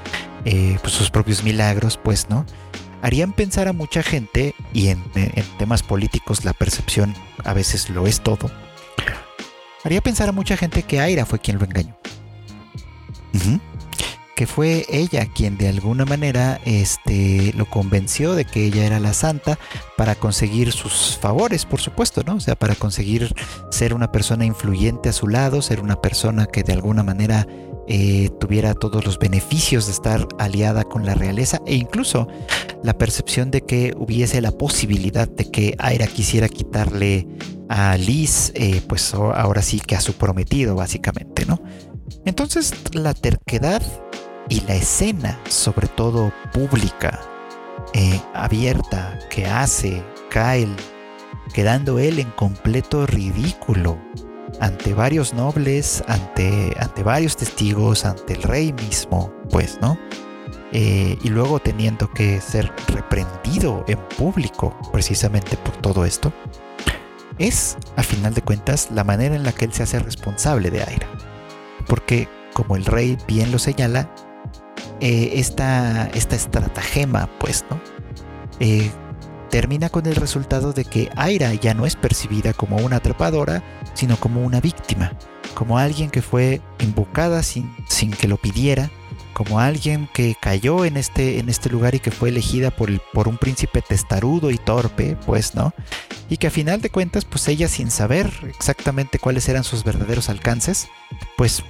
[0.43, 2.45] eh, pues, sus propios milagros pues no
[3.01, 5.03] harían pensar a mucha gente y en,
[5.57, 7.13] temas políticos la percepción
[7.45, 8.49] a veces lo es todo
[9.83, 11.95] haría pensar a mucha gente que Aira fue quien lo engañó
[14.39, 19.11] que fue ella quien de alguna manera este, lo convenció de que ella era la
[19.11, 19.59] santa
[19.97, 22.35] para conseguir sus favores, por supuesto, ¿no?
[22.35, 23.35] O sea, para conseguir
[23.69, 27.47] ser una persona influyente a su lado, ser una persona que de alguna manera
[27.89, 32.29] eh, tuviera todos los beneficios de estar aliada con la realeza e incluso
[32.81, 37.27] la percepción de que hubiese la posibilidad de que Aira quisiera quitarle
[37.67, 41.61] a Liz, eh, pues ahora sí que a su prometido, básicamente, ¿no?
[42.23, 43.81] Entonces la terquedad
[44.49, 47.19] y la escena, sobre todo pública,
[47.93, 50.75] eh, abierta, que hace Kyle,
[51.53, 53.97] quedando él en completo ridículo
[54.59, 59.97] ante varios nobles, ante, ante varios testigos, ante el rey mismo, pues, ¿no?
[60.71, 66.33] Eh, y luego teniendo que ser reprendido en público precisamente por todo esto,
[67.37, 70.83] es, a final de cuentas, la manera en la que él se hace responsable de
[70.83, 71.07] Aira.
[71.87, 74.09] Porque, como el rey bien lo señala,
[75.01, 77.79] eh, esta, esta estratagema, pues, ¿no?
[78.59, 78.91] Eh,
[79.49, 84.17] termina con el resultado de que Aira ya no es percibida como una atrapadora, sino
[84.17, 85.13] como una víctima,
[85.55, 88.91] como alguien que fue invocada sin, sin que lo pidiera,
[89.33, 93.27] como alguien que cayó en este, en este lugar y que fue elegida por, por
[93.29, 95.73] un príncipe testarudo y torpe, pues, ¿no?
[96.29, 100.29] Y que a final de cuentas, pues ella sin saber exactamente cuáles eran sus verdaderos
[100.29, 100.89] alcances,
[101.37, 101.63] pues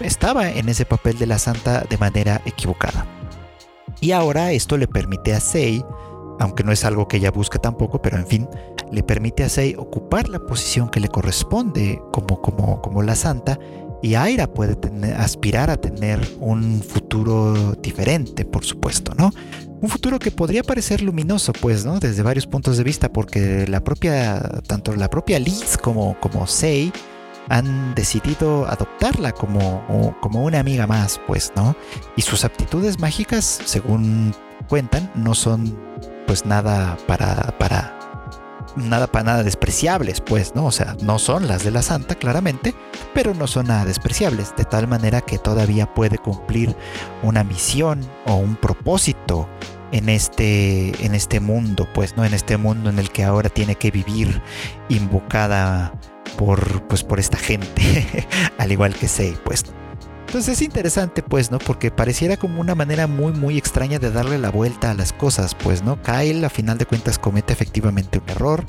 [0.00, 3.06] estaba en ese papel de la santa de manera equivocada.
[4.00, 5.84] Y ahora esto le permite a Sei
[6.40, 8.48] aunque no es algo que ella busca tampoco, pero en fin,
[8.90, 13.58] le permite a Sei ocupar la posición que le corresponde como, como, como la santa
[14.02, 14.76] y Aira puede
[15.14, 19.30] aspirar a tener un futuro diferente, por supuesto, ¿no?
[19.80, 22.00] Un futuro que podría parecer luminoso, pues, ¿no?
[22.00, 26.92] Desde varios puntos de vista, porque la propia, tanto la propia Liz como, como Sei
[27.48, 31.76] han decidido adoptarla como, como una amiga más, pues, ¿no?
[32.16, 34.34] Y sus aptitudes mágicas, según
[34.68, 35.76] cuentan, no son
[36.26, 37.98] pues nada para, para,
[38.76, 40.66] nada para nada despreciables, pues, ¿no?
[40.66, 42.74] O sea, no son las de la santa, claramente,
[43.14, 46.76] pero no son nada despreciables, de tal manera que todavía puede cumplir
[47.22, 49.48] una misión o un propósito
[49.90, 52.24] en este, en este mundo, pues, ¿no?
[52.24, 54.40] En este mundo en el que ahora tiene que vivir
[54.88, 55.92] invocada
[56.44, 58.26] por, pues, por esta gente,
[58.58, 59.64] al igual que Sei, pues.
[60.26, 61.58] Entonces es interesante, pues, ¿no?
[61.58, 65.54] Porque pareciera como una manera muy, muy extraña de darle la vuelta a las cosas,
[65.54, 66.02] pues, ¿no?
[66.02, 68.64] Kyle, a final de cuentas, comete efectivamente un error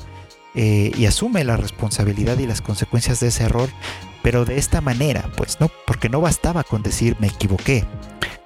[0.54, 3.68] eh, y asume la responsabilidad y las consecuencias de ese error,
[4.22, 5.68] pero de esta manera, pues, ¿no?
[5.84, 7.84] Porque no bastaba con decir me equivoqué.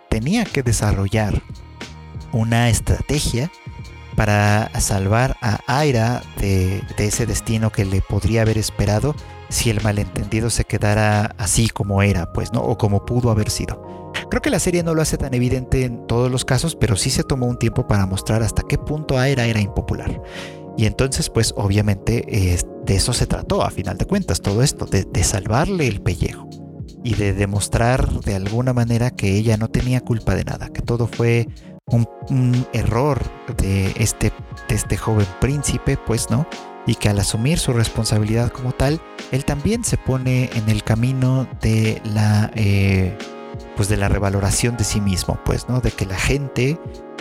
[0.08, 1.42] Tenía que desarrollar
[2.32, 3.50] una estrategia
[4.18, 9.14] para salvar a Aira de, ese destino que le podría haber esperado
[9.48, 12.60] si el malentendido se quedara así como era, pues, ¿no?
[12.60, 14.10] O como pudo haber sido.
[14.28, 17.10] Creo que la serie no lo hace tan evidente en todos los casos, pero sí
[17.10, 20.20] se tomó un tiempo para mostrar hasta qué punto Aira era impopular.
[20.76, 22.26] Y entonces, pues, obviamente,
[22.86, 26.50] de eso se trató, a final de cuentas, todo esto, de, salvarle el pellejo
[27.04, 31.06] y de demostrar de alguna manera que ella no tenía culpa de nada, que todo
[31.06, 31.46] fue
[31.90, 33.20] un, error
[33.56, 34.32] de este,
[34.68, 36.46] este joven príncipe, pues, ¿no?
[36.86, 38.98] y que al asumir su responsabilidad como tal,
[39.30, 43.16] él también se pone en el camino de la, eh,
[43.76, 45.82] pues de la revaloración de sí mismo, pues, ¿no?
[45.82, 46.80] De que la gente,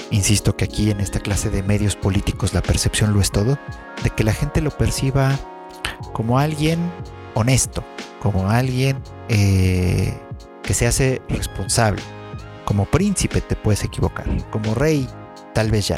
[0.09, 3.59] insisto que aquí en esta clase de medios políticos la percepción lo es todo,
[4.03, 5.37] de que la gente lo perciba
[6.13, 6.79] como alguien
[7.33, 7.83] honesto,
[8.21, 10.17] como alguien eh,
[10.63, 12.01] que se hace responsable.
[12.67, 15.07] Como príncipe te puedes equivocar, como rey
[15.53, 15.97] tal vez ya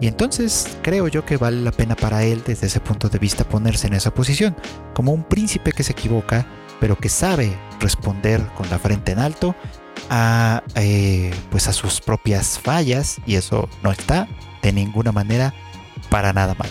[0.00, 3.44] y entonces creo yo que vale la pena para él desde ese punto de vista
[3.44, 4.56] ponerse en esa posición,
[4.94, 6.46] como un príncipe que se equivoca,
[6.80, 9.54] pero que sabe responder con la frente en alto
[10.08, 14.26] a, eh, pues a sus propias fallas y eso no está
[14.62, 15.52] de ninguna manera
[16.08, 16.70] para nada mal.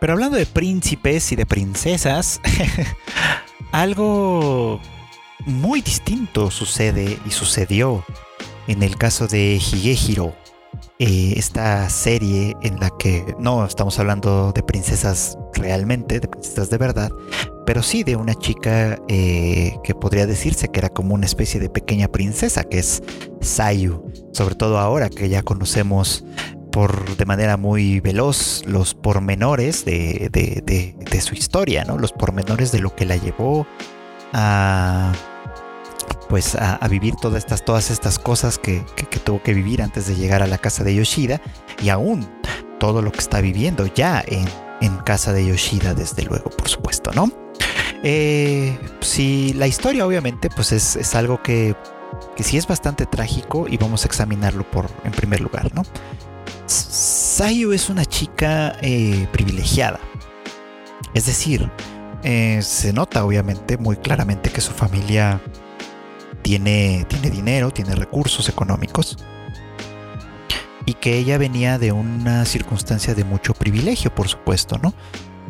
[0.00, 2.40] Pero hablando de príncipes y de princesas,
[3.72, 4.80] algo
[5.46, 8.04] muy distinto sucede y sucedió
[8.66, 10.34] en el caso de Higehiro,
[10.98, 16.78] eh, esta serie en la que no estamos hablando de princesas realmente, de princesas de
[16.78, 17.10] verdad,
[17.64, 21.70] pero sí de una chica eh, que podría decirse que era como una especie de
[21.70, 23.02] pequeña princesa, que es
[23.40, 26.24] Sayu, sobre todo ahora que ya conocemos
[26.72, 31.96] por de manera muy veloz los pormenores de, de su historia, ¿no?
[31.98, 33.66] los pormenores de lo que la llevó
[34.32, 35.12] a
[36.28, 38.84] pues a, vivir todas estas, todas estas cosas que,
[39.24, 41.40] tuvo que vivir antes de llegar a la casa de Yoshida
[41.82, 42.28] y aún
[42.78, 44.46] todo lo que está viviendo ya en,
[45.04, 47.30] casa de Yoshida, desde luego, por supuesto, ¿no?
[48.02, 51.74] Eh, si la historia obviamente pues es, algo que,
[52.36, 55.82] que sí es bastante trágico y vamos a examinarlo por, en primer lugar, ¿no?
[56.66, 60.00] Sayu es una chica eh, privilegiada.
[61.14, 61.70] Es decir,
[62.22, 65.40] eh, se nota obviamente muy claramente que su familia
[66.46, 69.16] tiene, tiene dinero, tiene recursos económicos
[70.84, 74.94] y que ella venía de una circunstancia de mucho privilegio, por supuesto, ¿no?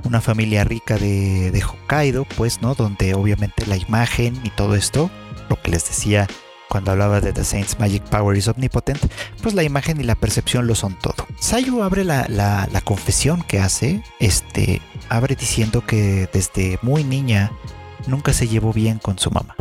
[0.04, 2.74] Una familia rica de, de, Hokkaido, pues, ¿no?
[2.74, 5.10] Donde obviamente la imagen y todo esto,
[5.50, 6.26] lo que les decía
[6.70, 9.04] cuando hablaba de The Saints Magic Power is Omnipotent,
[9.42, 11.26] pues la imagen y la percepción lo son todo.
[11.38, 14.80] Sayu abre la, la, la confesión que hace, este,
[15.10, 17.52] abre diciendo que desde muy niña
[18.06, 19.56] nunca se llevó bien con su mamá.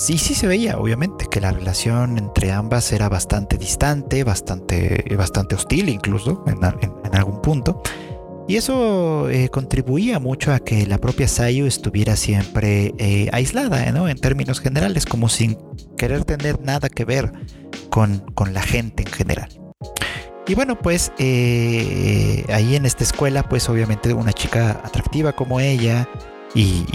[0.00, 5.56] Sí, sí se veía, obviamente, que la relación entre ambas era bastante distante, bastante, bastante
[5.56, 6.64] hostil incluso en,
[7.14, 7.82] algún punto.
[8.48, 14.08] Y eso eh, contribuía mucho a que la propia Sayu estuviera siempre eh, aislada, ¿no?
[14.08, 15.58] En términos generales, como sin
[15.98, 17.30] querer tener nada que ver
[17.90, 19.50] con, con la gente en general.
[20.46, 26.08] Y bueno, pues eh, ahí en esta escuela, pues obviamente una chica atractiva como ella
[26.54, 26.86] y,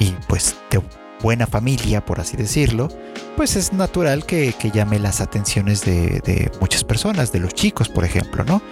[0.00, 0.78] y, pues de
[1.22, 2.88] buena familia, por así decirlo,
[3.36, 8.04] pues es natural que, llame las atenciones de, de, muchas personas, de los chicos, por
[8.04, 8.62] ejemplo, ¿no?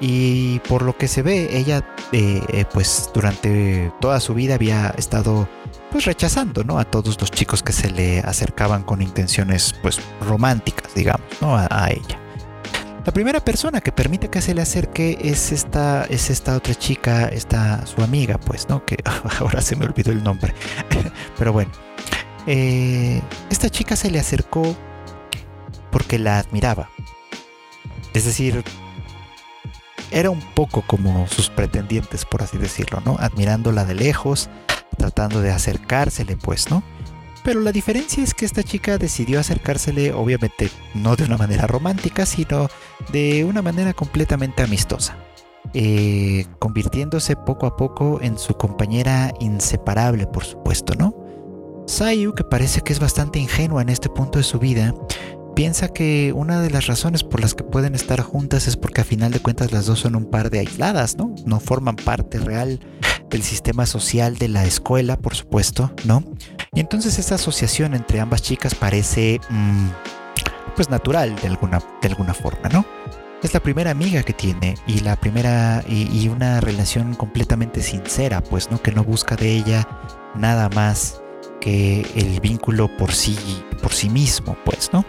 [0.00, 4.88] Y por lo que se ve, ella eh, eh, pues durante toda su vida había
[4.98, 5.48] estado
[5.90, 6.78] pues rechazando, ¿no?
[6.78, 11.56] A todos los chicos que se le acercaban con intenciones pues románticas, digamos, ¿no?
[11.56, 12.20] A, ella.
[13.06, 17.28] La primera persona que permite que se le acerque es esta, es esta otra chica,
[17.28, 18.84] esta su amiga, pues, ¿no?
[18.84, 18.96] Que
[19.38, 20.52] ahora se me olvidó el nombre.
[21.38, 21.70] Pero bueno,
[22.48, 24.76] eh, esta chica se le acercó
[25.92, 26.90] porque la admiraba.
[28.12, 28.64] Es decir,
[30.10, 33.18] era un poco como sus pretendientes, por así decirlo, ¿no?
[33.20, 34.50] Admirándola de lejos,
[34.98, 36.82] tratando de acercársele, pues, ¿no?
[37.46, 42.26] Pero la diferencia es que esta chica decidió acercársele, obviamente, no de una manera romántica,
[42.26, 42.66] sino
[43.12, 45.16] de una manera completamente amistosa.
[45.72, 51.14] Eh, convirtiéndose poco a poco en su compañera inseparable, por supuesto, ¿no?
[51.86, 54.92] Sayu, que parece que es bastante ingenua en este punto de su vida,
[55.54, 59.04] piensa que una de las razones por las que pueden estar juntas es porque a
[59.04, 61.32] final de cuentas las dos son un par de aisladas, ¿no?
[61.44, 62.80] No forman parte real
[63.30, 66.22] del sistema social de la escuela, por supuesto, ¿no?
[66.72, 69.88] Y entonces esa asociación entre ambas chicas parece, mm,
[70.74, 72.84] pues natural de alguna, de alguna forma, ¿no?
[73.42, 78.70] Es la primera amiga que tiene y la primera y, una relación completamente sincera, pues,
[78.70, 78.80] ¿no?
[78.80, 79.86] Que no busca de ella
[80.34, 81.22] nada más
[81.60, 83.36] que el vínculo por sí,
[83.82, 85.04] por sí mismo, pues, ¿no?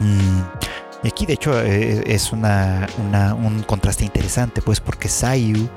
[0.00, 0.40] Mm,
[1.04, 5.68] y aquí de hecho eh, es una, un contraste interesante, pues porque Sayu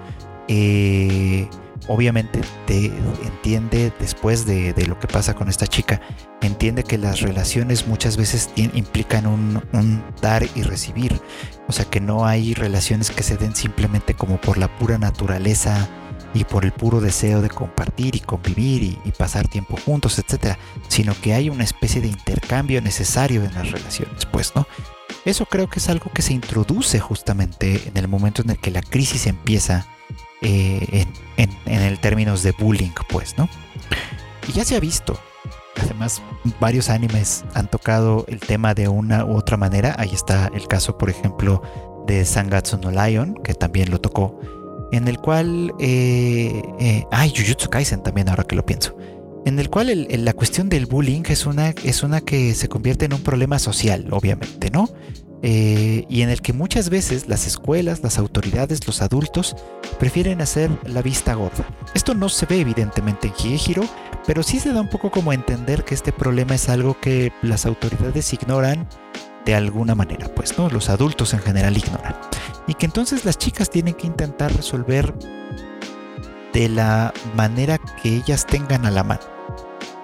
[0.47, 1.47] eh,
[1.87, 2.87] obviamente te
[3.23, 6.01] entiende después de, lo que pasa con esta chica,
[6.41, 11.19] entiende que las relaciones muchas veces implican un, un, dar y recibir,
[11.67, 15.87] o sea que no hay relaciones que se den simplemente como por la pura naturaleza
[16.35, 21.15] y por el puro deseo de compartir y convivir y, pasar tiempo juntos, etcétera, sino
[21.21, 24.67] que hay una especie de intercambio necesario en las relaciones, pues, ¿no?
[25.23, 28.69] Eso creo que es algo que se introduce justamente en el momento en el que
[28.69, 29.87] la crisis empieza
[30.45, 31.05] eh,
[31.37, 33.49] en, el términos de bullying, pues, ¿no?
[34.47, 35.19] Y ya se ha visto.
[35.81, 36.21] Además,
[36.59, 39.95] varios animes han tocado el tema de una u otra manera.
[39.97, 41.63] Ahí está el caso, por ejemplo,
[42.05, 44.39] de Sangatsu no Lion, que también lo tocó
[44.91, 45.73] en el cual...
[45.79, 48.95] Eh, eh, ay, Jujutsu Kaisen también, ahora que lo pienso.
[49.45, 53.59] En el cual la cuestión del bullying es una que se convierte en un problema
[53.59, 54.89] social, obviamente, ¿no?
[55.47, 59.55] Eh, y en el que muchas veces las escuelas, las autoridades, los adultos
[59.99, 61.67] prefieren hacer la vista gorda.
[61.93, 63.83] Esto no se ve evidentemente en Higehiro,
[64.25, 67.67] pero sí se da un poco como entender que este problema es algo que las
[67.67, 68.89] autoridades ignoran
[69.45, 70.67] de alguna manera, pues, ¿no?
[70.71, 72.15] Los adultos en general ignoran.
[72.65, 75.13] Y que entonces las chicas tienen que intentar resolver
[76.53, 79.21] de la manera que ellas tengan a la mano.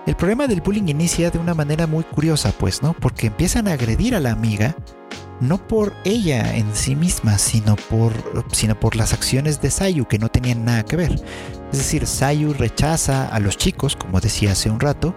[0.05, 2.93] El problema del bullying inicia de una manera muy curiosa, pues, ¿no?
[2.93, 4.75] Porque empiezan a agredir a la amiga,
[5.41, 8.13] no por ella en sí misma, sino por,
[8.53, 11.11] sino por las acciones de Sayu que no tenían nada que ver.
[11.71, 15.15] Es decir, Sayu rechaza a los chicos, como decía hace un rato,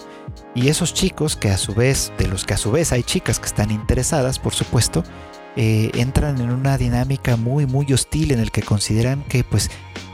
[0.55, 3.39] y esos chicos, que a su vez, de los que a su vez hay chicas
[3.39, 5.05] que están interesadas, por supuesto,
[5.57, 9.71] eh, entran en una dinámica muy, muy hostil en el que consideran que, pues,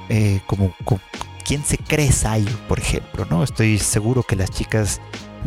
[0.09, 0.75] eh, como,
[1.45, 3.27] ¿quién se cree Sayu, por ejemplo?
[3.31, 3.45] ¿no?
[3.45, 5.01] Estoy seguro que las chicas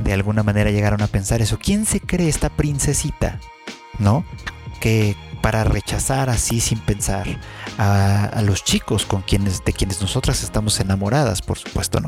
[0.03, 1.59] de alguna manera llegaron a pensar eso.
[1.61, 3.39] ¿Quién se cree esta princesita?
[3.99, 4.25] ¿No?
[4.79, 7.27] Que para rechazar así sin pensar
[7.77, 12.07] a, los chicos con quienes, de quienes nosotras estamos enamoradas, por supuesto, ¿no?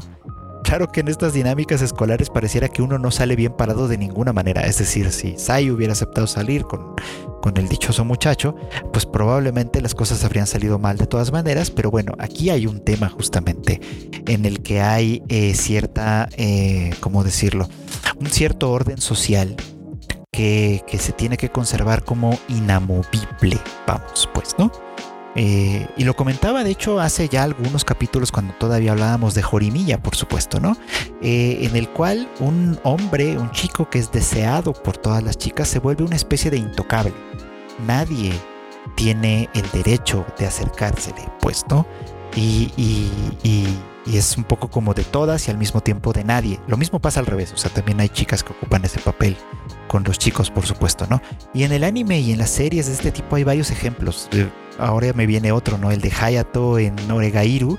[0.63, 4.33] Claro que en estas dinámicas escolares pareciera que uno no sale bien parado de ninguna
[4.33, 4.61] manera.
[4.61, 6.95] Es decir, si Sai hubiera aceptado salir con,
[7.39, 8.55] con el dichoso muchacho,
[8.91, 11.69] pues probablemente las cosas habrían salido mal de todas maneras.
[11.69, 13.79] Pero bueno, aquí hay un tema justamente
[14.25, 17.69] en el que hay eh, cierta, eh, ¿cómo decirlo?
[18.19, 19.55] Un cierto orden social
[20.35, 23.59] que, se tiene que conservar como inamovible.
[23.87, 24.71] Vamos, pues, ¿no?
[25.37, 30.01] Eh, y lo comentaba, de hecho, hace ya algunos capítulos cuando todavía hablábamos de Jorimilla,
[30.01, 30.77] por supuesto, ¿no?
[31.21, 35.67] Eh, en el cual un hombre, un chico que es deseado por todas las chicas,
[35.67, 37.13] se vuelve una especie de intocable.
[37.85, 38.31] Nadie
[38.95, 41.85] tiene el derecho de acercársele, pues, ¿no?
[42.37, 42.69] y,
[43.43, 43.65] y
[44.13, 46.59] es un poco como de todas y al mismo tiempo de nadie.
[46.67, 49.35] Lo mismo pasa al revés, o sea, también hay chicas que ocupan ese papel
[49.87, 51.21] con los chicos, por supuesto, ¿no?
[51.53, 54.29] Y en el anime y en las series de este tipo hay varios ejemplos.
[54.77, 55.91] Ahora me viene otro, ¿no?
[55.91, 57.77] El de Hayato en Oregairu,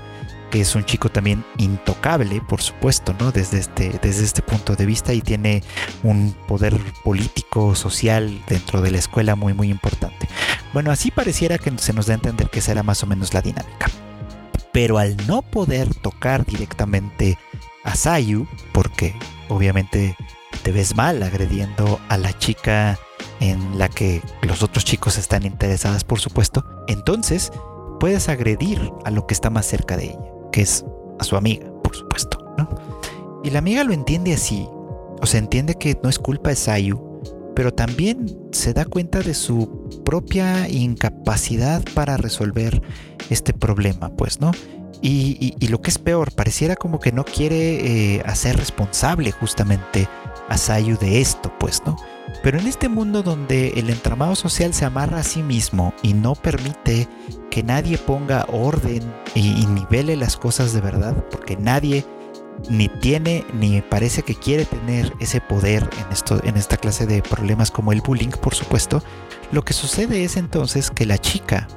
[0.51, 3.31] que es un chico también intocable, por supuesto, ¿no?
[3.31, 5.63] Desde este, desde este punto de vista y tiene
[6.03, 10.27] un poder político, social dentro de la escuela muy, muy importante.
[10.73, 13.41] Bueno, así pareciera que se nos da a entender que será más o menos la
[13.41, 13.87] dinámica.
[14.77, 17.35] Pero al no poder tocar directamente
[17.83, 19.15] a Sayu, porque
[19.49, 20.15] obviamente
[20.61, 22.99] te ves mal agrediendo a la chica
[23.39, 27.51] en la que los otros chicos están interesadas, por supuesto, entonces
[27.99, 30.19] puedes agredir a lo que está más cerca de ella,
[30.51, 30.85] que es
[31.17, 32.37] a su amiga, por supuesto,
[33.43, 34.69] Y la amiga lo entiende así,
[35.19, 37.01] o sea, entiende que no es culpa de Sayu,
[37.57, 42.83] pero también se da cuenta de su propia incapacidad para resolver
[43.31, 44.51] este problema, pues, ¿no?
[45.01, 50.07] Y, lo que es peor, pareciera como que no quiere eh, hacer responsable justamente
[50.49, 51.95] a Sayu de esto, pues, ¿no?
[52.43, 56.35] Pero en este mundo donde el entramado social se amarra a sí mismo y no
[56.35, 57.07] permite
[57.49, 59.01] que nadie ponga orden
[59.33, 62.05] y, nivele las cosas de verdad, porque nadie
[62.69, 67.21] ni tiene ni parece que quiere tener ese poder en, esto, en esta clase de
[67.21, 69.03] problemas como el bullying, por supuesto,
[69.51, 71.67] lo que sucede es entonces que la chica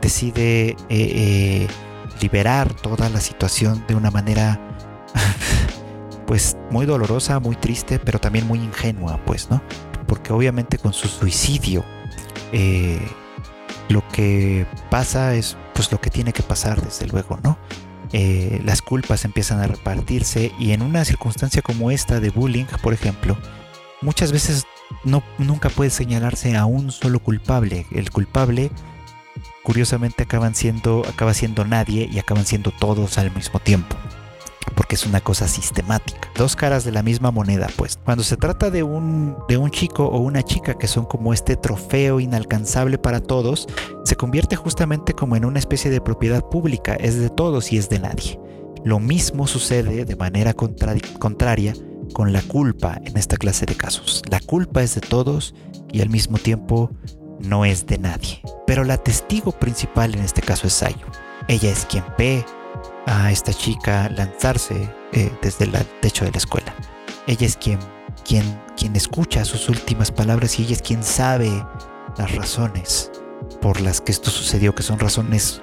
[0.00, 1.68] decide eh, eh,
[2.20, 4.60] liberar toda la situación de una manera
[6.26, 9.62] pues muy dolorosa, muy triste, pero también muy ingenua, pues, ¿no?
[10.06, 11.84] Porque obviamente con su suicidio
[12.52, 13.00] eh,
[13.88, 17.58] lo que pasa es pues lo que tiene que pasar, desde luego, ¿no?
[18.16, 22.92] Eh, las culpas empiezan a repartirse y en una circunstancia como esta de bullying, por
[22.94, 23.36] ejemplo,
[24.02, 24.66] muchas veces
[25.02, 27.86] no, nunca puede señalarse a un solo culpable.
[27.90, 28.70] El culpable,
[29.64, 33.96] curiosamente, acaban siendo, acaba siendo nadie y acaban siendo todos al mismo tiempo
[34.74, 36.28] porque es una cosa sistemática.
[36.36, 37.98] Dos caras de la misma moneda, pues.
[38.04, 41.56] Cuando se trata de un, de un chico o una chica que son como este
[41.56, 43.68] trofeo inalcanzable para todos,
[44.04, 47.88] se convierte justamente como en una especie de propiedad pública, es de todos y es
[47.88, 48.38] de nadie.
[48.84, 51.74] Lo mismo sucede de manera contraria
[52.12, 54.22] con la culpa en esta clase de casos.
[54.30, 55.54] La culpa es de todos
[55.90, 56.90] y al mismo tiempo
[57.40, 58.42] no es de nadie.
[58.66, 61.06] Pero la testigo principal en este caso es Sayo.
[61.48, 62.44] Ella es quien ve,
[63.06, 66.74] a esta chica lanzarse eh, desde el techo de la escuela.
[67.26, 67.78] Ella es quien,
[68.26, 68.44] quien,
[68.76, 71.50] quien escucha sus últimas palabras y ella es quien sabe
[72.18, 73.10] las razones
[73.64, 75.62] por las que esto sucedió, que son razones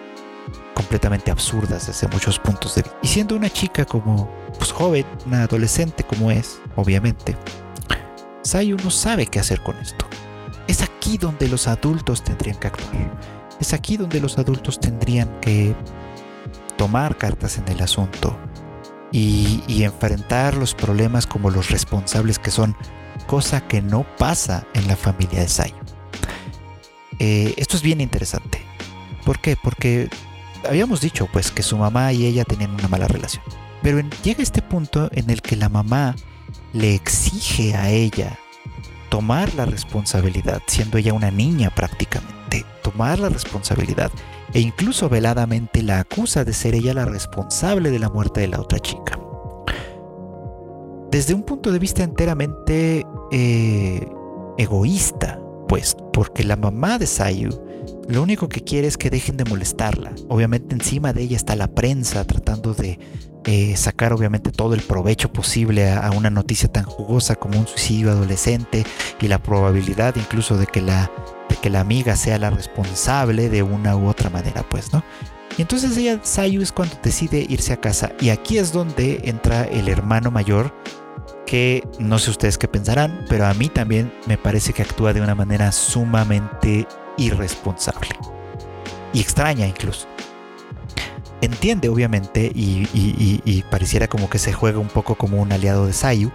[0.73, 2.97] completamente absurdas desde muchos puntos de vista.
[3.03, 4.27] Y siendo una chica como
[4.57, 7.37] pues, joven, una adolescente como es, obviamente,
[8.41, 10.07] Sayu no sabe qué hacer con esto.
[10.67, 13.19] Es aquí donde los adultos tendrían que actuar.
[13.59, 15.75] Es aquí donde los adultos tendrían que
[16.77, 18.35] tomar cartas en el asunto
[19.11, 22.75] y, enfrentar los problemas como los responsables que son,
[23.27, 25.90] cosa que no pasa en la familia de Sayo.
[27.23, 28.63] Eh, esto es bien interesante.
[29.23, 29.55] ¿Por qué?
[29.55, 30.09] Porque
[30.67, 33.43] habíamos dicho pues que su mamá y ella tenían una mala relación.
[33.83, 36.15] Pero llega este punto en el que la mamá
[36.73, 38.39] le exige a ella
[39.09, 44.11] tomar la responsabilidad, siendo ella una niña prácticamente, tomar la responsabilidad
[44.55, 48.59] e incluso veladamente la acusa de ser ella la responsable de la muerte de la
[48.59, 49.19] otra chica.
[51.11, 54.09] Desde un punto de vista enteramente eh,
[54.57, 55.39] egoísta,
[55.71, 57.49] pues, porque la mamá de Sayu
[58.09, 60.11] lo único que quiere es que dejen de molestarla.
[60.27, 62.99] Obviamente encima de ella está la prensa tratando de
[63.45, 68.11] eh, sacar obviamente todo el provecho posible a, una noticia tan jugosa como un suicidio
[68.11, 68.83] adolescente
[69.21, 71.09] y la probabilidad incluso de que la
[71.61, 75.03] que la amiga sea la responsable de una u otra manera, pues, ¿no?
[75.57, 78.11] Y entonces ella, Sayu, es cuando decide irse a casa.
[78.19, 80.73] Y aquí es donde entra el hermano mayor,
[81.51, 85.19] que no sé ustedes qué pensarán, pero a mí también me parece que actúa de
[85.19, 86.87] una manera sumamente
[87.17, 88.07] irresponsable.
[89.11, 90.07] Y extraña incluso.
[91.41, 96.31] Entiende, obviamente, y, pareciera como que se juega un poco como un aliado de Sayu,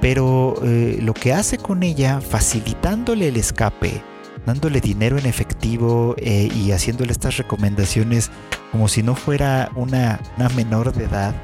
[0.00, 4.02] pero eh, lo que hace con ella, facilitándole el escape,
[4.46, 8.32] dándole dinero en efectivo eh, y haciéndole estas recomendaciones
[8.72, 10.18] como si no fuera una,
[10.56, 11.40] menor de edad,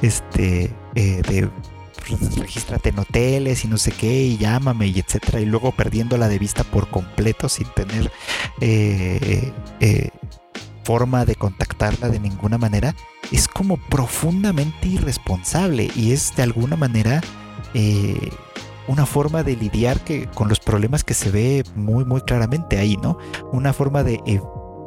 [0.00, 1.50] este, eh, de
[2.06, 6.38] regístrate en hoteles y no sé qué, y llámame y etcétera, y luego perdiéndola de
[6.38, 8.10] vista por completo sin tener
[8.60, 9.52] eh,
[10.84, 12.94] forma de contactarla de ninguna manera,
[13.32, 17.20] es como profundamente irresponsable y es de alguna manera
[18.88, 22.96] una forma de lidiar que, con los problemas que se ve muy, muy claramente ahí,
[22.96, 23.18] ¿no?
[23.52, 24.20] Una forma de,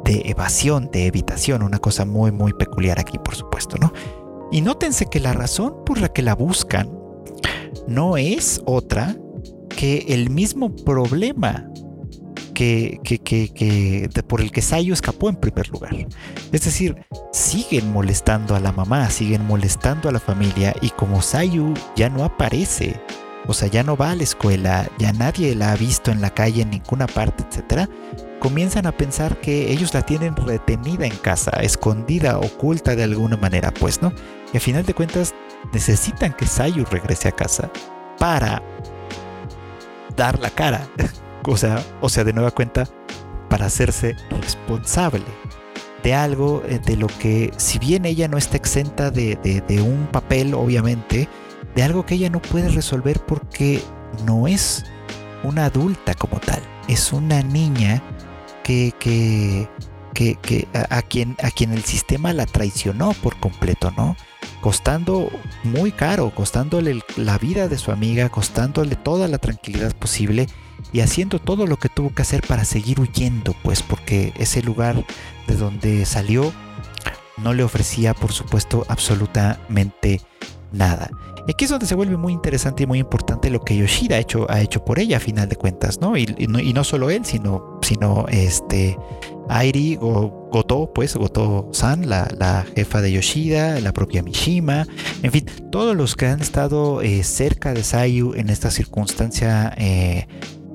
[0.04, 3.92] de evasión, de evitación, una cosa muy, muy peculiar aquí, por supuesto, ¿no?
[4.50, 6.99] Y nótense que la razón por la que la buscan
[7.88, 9.16] no es otra
[9.68, 11.70] que el mismo problema
[12.54, 15.96] que, que, que, por el que Sayu escapó en primer lugar.
[16.52, 16.94] Es decir,
[17.32, 22.22] siguen molestando a la mamá, siguen molestando a la familia y como Sayu ya no
[22.22, 23.00] aparece,
[23.46, 26.34] o sea, ya no va a la escuela, ya nadie la ha visto en la
[26.34, 27.88] calle en ninguna parte, etcétera,
[28.40, 33.72] comienzan a pensar que ellos la tienen retenida en casa, escondida, oculta de alguna manera,
[33.72, 34.12] pues, ¿no?
[34.52, 35.34] Y a final de cuentas
[35.72, 37.70] necesitan que Sayu regrese a casa
[38.18, 38.62] para
[40.16, 40.86] dar la cara.
[41.46, 42.86] o sea, o sea, de nueva cuenta,
[43.48, 45.24] para hacerse responsable
[46.02, 50.06] de algo eh, de lo que, si bien ella no está exenta de, de, un
[50.06, 51.28] papel, obviamente,
[51.74, 53.82] de algo que ella no puede resolver porque
[54.24, 54.84] no es
[55.42, 58.02] una adulta como tal, es una niña
[58.62, 59.68] que, que,
[60.14, 64.16] que, a, quien, a quien el sistema la traicionó por completo, ¿no?
[64.60, 65.30] Costando
[65.64, 70.46] muy caro, costándole la vida de su amiga, costándole toda la tranquilidad posible
[70.92, 75.04] y haciendo todo lo que tuvo que hacer para seguir huyendo, pues porque ese lugar
[75.46, 76.52] de donde salió
[77.36, 80.20] no le ofrecía, por supuesto, absolutamente
[80.72, 81.10] nada.
[81.46, 84.18] Y aquí es donde se vuelve muy interesante y muy importante lo que Yoshida ha
[84.18, 86.16] hecho, ha hecho por ella a final de cuentas, ¿no?
[86.16, 88.98] Y, no, solo él, sino, sino este
[89.50, 94.86] Airi o Goto, pues Goto-san, la, jefa de Yoshida, la propia Mishima,
[95.22, 100.26] en fin, todos los que han estado eh, cerca de Sayu en esta circunstancia eh,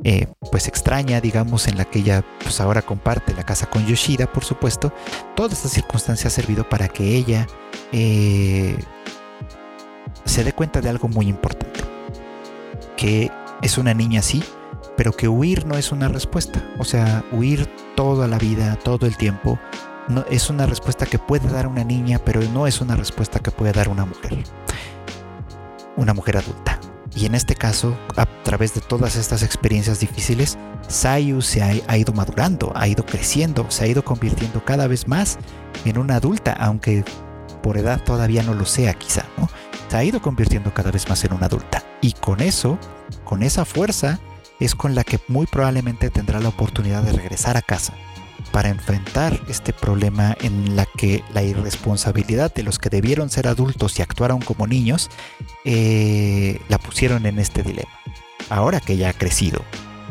[0.04, 4.32] eh, pues extraña, digamos, en la que ella pues ahora comparte la casa con Yoshida,
[4.32, 4.94] por supuesto,
[5.36, 7.48] toda esta circunstancia ha servido para que ella
[10.26, 11.80] se dé cuenta de algo muy importante,
[12.98, 14.44] que es una niña así,
[14.98, 16.64] pero que huir no es una respuesta.
[16.80, 19.60] O sea, huir toda la vida, todo el tiempo,
[20.08, 23.52] no, es una respuesta que puede dar una niña, pero no es una respuesta que
[23.52, 24.44] puede dar una mujer.
[25.98, 26.80] Una mujer adulta.
[27.16, 31.98] Y en este caso, a través de todas estas experiencias difíciles, Sayu se ha, ha,
[31.98, 35.38] ido madurando, ha ido creciendo, se ha ido convirtiendo cada vez más
[35.86, 37.06] en una adulta, aunque
[37.64, 39.50] por edad todavía no lo sea quizá, ¿no?
[39.88, 41.84] se ha ido convirtiendo cada vez más en una adulta.
[42.02, 42.78] Y con eso,
[43.24, 44.20] con esa fuerza,
[44.60, 47.94] es con la que muy probablemente tendrá la oportunidad de regresar a casa
[48.52, 54.00] para enfrentar este problema en la que la irresponsabilidad de los que debieron ser adultos
[54.00, 55.10] y actuaron como niños
[55.66, 57.92] eh, la pusieron en este dilema.
[58.50, 59.62] Ahora que ella ha crecido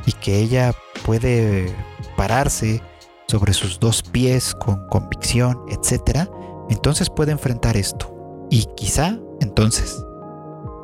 [0.05, 0.75] y que ella
[1.05, 1.75] puede
[2.17, 2.83] pararse
[3.29, 6.29] sobre sus dos pies con convicción, etc.,
[6.69, 8.15] entonces puede enfrentar esto.
[8.51, 10.05] Y quizá entonces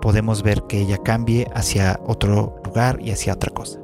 [0.00, 2.59] podemos ver que ella cambie hacia otro
[3.00, 3.78] y hacia otra cosa.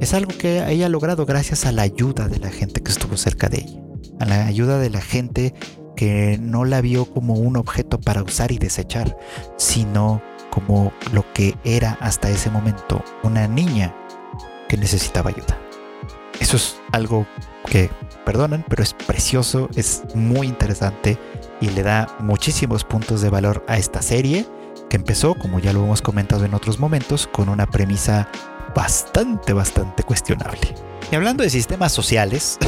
[0.00, 3.16] Es algo que ella ha logrado gracias a la ayuda de la gente que estuvo
[3.16, 3.80] cerca de ella,
[4.18, 5.54] a la ayuda de la gente
[5.96, 9.16] que no la vio como un objeto para usar y desechar,
[9.56, 13.94] sino como lo que era hasta ese momento, una niña
[14.68, 15.58] que necesitaba ayuda.
[16.40, 17.26] Eso es algo
[17.66, 17.90] que,
[18.24, 21.18] perdonen, pero es precioso, es muy interesante
[21.60, 24.46] y le da muchísimos puntos de valor a esta serie
[24.90, 28.28] que empezó, como ya lo hemos comentado en otros momentos, con una premisa
[28.74, 30.74] bastante, bastante cuestionable.
[31.10, 32.58] Y hablando de sistemas sociales,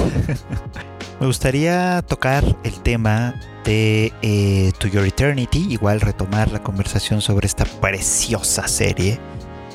[1.21, 7.47] me gustaría tocar el tema de eh, To Your Eternity, igual retomar la conversación sobre
[7.47, 9.21] esta preciosa serie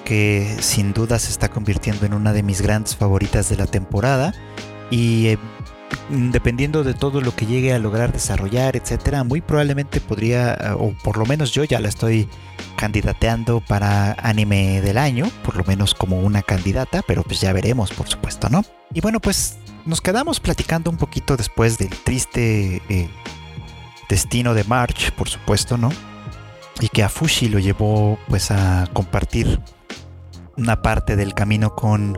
[0.03, 4.33] que sin duda se está convirtiendo en una de mis grandes favoritas de la temporada
[4.89, 5.39] y eh,
[6.09, 10.93] dependiendo de todo lo que llegue a lograr desarrollar, etcétera, muy probablemente podría, eh, o
[11.03, 12.27] por lo menos yo ya la estoy
[12.77, 17.91] candidateando para anime del año, por lo menos como una candidata, pero pues ya veremos,
[17.91, 18.63] por supuesto, ¿no?
[18.93, 23.09] Y bueno, pues nos quedamos platicando un poquito después del triste eh,
[24.09, 25.89] destino de March, por supuesto, ¿no?
[26.79, 29.59] Y que a Fushi lo llevó pues a compartir
[30.55, 32.17] una parte del camino con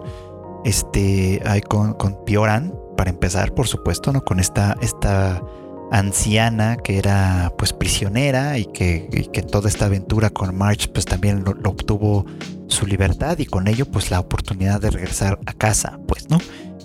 [0.65, 1.95] este con
[2.25, 4.25] Pioran, para empezar, por supuesto, ¿no?
[4.25, 5.41] Con esta, esta
[5.89, 11.45] anciana que era pues prisionera y que, que toda esta aventura con March pues también
[11.45, 12.25] lo, obtuvo
[12.67, 16.39] su libertad y con ello pues la oportunidad de regresar a casa, pues, ¿no?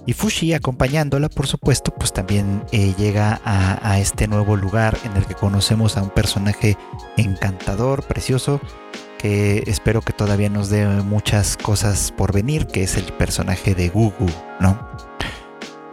[0.07, 5.17] Y Fushi acompañándola, por supuesto, pues también eh, llega a, a, este nuevo lugar en
[5.17, 6.79] el que conocemos a un personaje
[7.17, 8.61] encantador, precioso,
[9.19, 13.89] que espero que todavía nos dé muchas cosas por venir, que es el personaje de
[13.89, 14.79] Gugu, ¿no?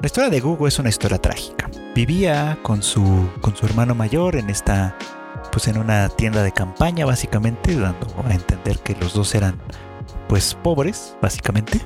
[0.01, 1.69] La historia de Gugu es una historia trágica.
[1.93, 4.97] Vivía con su, con su hermano mayor en esta,
[5.51, 9.61] pues en una tienda de campaña básicamente, dando a entender que los dos eran
[10.27, 11.79] pues pobres, básicamente.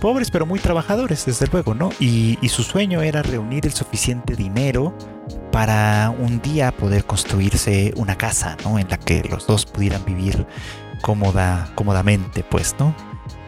[0.00, 1.90] Pobres pero muy trabajadores, desde luego, ¿no?
[1.98, 4.96] Y, y su sueño era reunir el suficiente dinero
[5.50, 8.78] para un día poder construirse una casa, ¿no?
[8.78, 10.46] En la que los dos pudieran vivir
[11.02, 12.94] cómoda, cómodamente, pues, ¿no?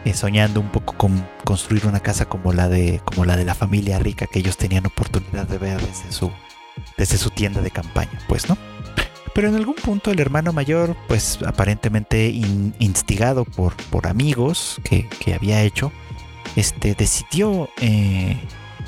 [0.05, 3.55] Eh, soñando un poco con construir una casa como la de como la de la
[3.55, 6.31] familia rica que ellos tenían oportunidad de ver desde su
[6.97, 8.57] desde su tienda de campaña, pues, ¿no?
[9.33, 12.27] Pero en algún punto el hermano mayor, pues aparentemente
[12.79, 15.91] instigado por, por amigos que, había hecho,
[16.57, 18.37] este, decidió eh,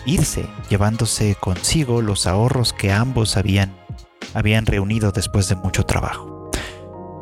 [0.05, 3.73] irse, llevándose consigo los ahorros que ambos habían,
[4.33, 6.32] habían reunido después de mucho trabajo.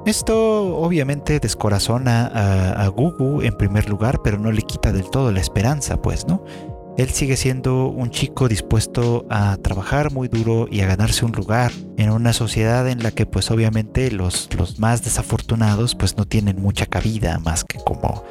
[0.05, 5.39] Esto obviamente descorazona a, Gugu en primer lugar, pero no le quita del todo la
[5.39, 6.43] esperanza, pues, ¿no?
[6.97, 11.71] Él sigue siendo un chico dispuesto a trabajar muy duro y a ganarse un lugar
[11.97, 16.61] en una sociedad en la que pues obviamente los, los más desafortunados pues no tienen
[16.61, 18.25] mucha cabida más que como,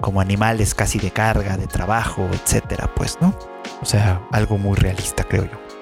[0.00, 3.36] como animales casi de carga, de trabajo, etcétera, pues, ¿no?
[3.82, 5.75] O sea, algo muy realista creo yo.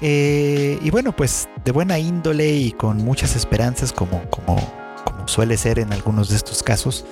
[0.00, 4.22] Eh, y bueno, pues de buena índole y con muchas esperanzas como,
[5.26, 7.04] suele ser en algunos de estos casos,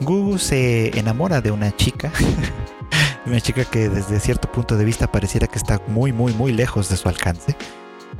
[0.00, 2.10] Gugu se enamora de una chica
[3.26, 6.88] una chica que desde cierto punto de vista pareciera que está muy, muy, muy lejos
[6.88, 7.56] de su alcance.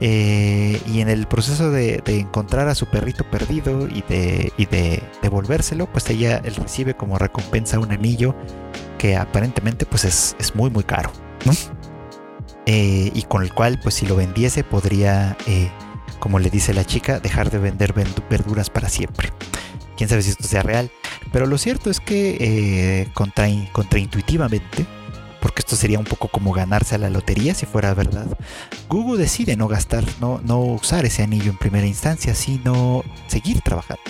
[0.01, 6.09] Eh, y en el proceso de, encontrar a su perrito perdido y de, devolvérselo, pues
[6.11, 8.35] ella él recibe como recompensa un anillo
[8.99, 11.11] que aparentemente pues es, muy, muy caro.
[12.67, 15.71] Eh, y con el cual, pues si lo vendiese, podría, eh,
[16.19, 17.93] como le dice la chica, dejar de vender
[18.31, 19.31] verduras para siempre.
[19.97, 20.91] Quién sabe si esto sea real.
[21.33, 24.87] Pero lo cierto es que eh, contra, contraintuitivamente,
[25.41, 28.27] porque esto sería un poco como ganarse a la lotería si fuera verdad,
[28.89, 34.03] Google decide no gastar, no, no usar ese anillo en primera instancia, sino seguir trabajando.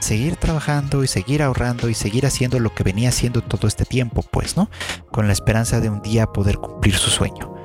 [0.00, 4.22] Seguir trabajando y seguir ahorrando y seguir haciendo lo que venía haciendo todo este tiempo,
[4.22, 4.70] pues, ¿no?
[5.12, 7.59] Con la esperanza de un día poder cumplir su sueño.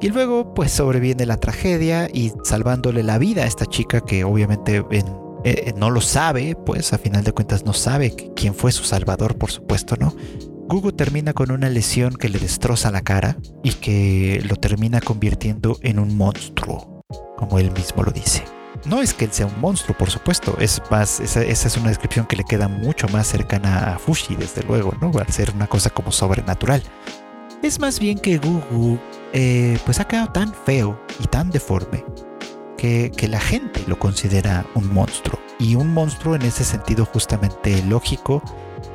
[0.00, 4.84] Y luego, pues sobreviene la tragedia y salvándole la vida a esta chica que obviamente
[4.90, 8.72] en eh, eh, no lo sabe, pues a final de cuentas no sabe quién fue
[8.72, 10.14] su salvador, por supuesto, ¿no?
[10.68, 15.78] Gugu termina con una lesión que le destroza la cara y que lo termina convirtiendo
[15.80, 17.04] en un monstruo,
[17.38, 18.44] como él mismo lo dice.
[18.84, 22.26] No es que él sea un monstruo, por supuesto, es más, esa, es una descripción
[22.26, 25.10] que le queda mucho más cercana a Fushi, desde luego, ¿no?
[25.18, 26.82] Al ser una cosa como sobrenatural.
[27.62, 28.98] Es más bien que Gugu,
[29.34, 32.02] eh, pues ha quedado tan feo y tan deforme
[32.78, 35.38] que, la gente lo considera un monstruo.
[35.58, 38.42] Y un monstruo en ese sentido justamente lógico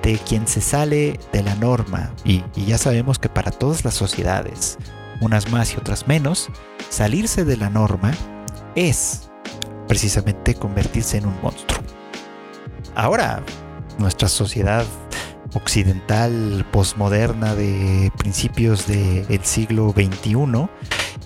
[0.01, 2.11] de quien se sale de la norma.
[2.23, 4.79] Y, ya sabemos que para todas las sociedades,
[5.21, 6.49] unas más y otras menos,
[6.89, 8.13] salirse de la norma
[8.73, 9.29] es
[9.87, 11.83] precisamente convertirse en un monstruo.
[12.95, 13.43] Ahora,
[13.99, 14.85] nuestra sociedad
[15.55, 20.69] occidental postmoderna de principios del siglo XXI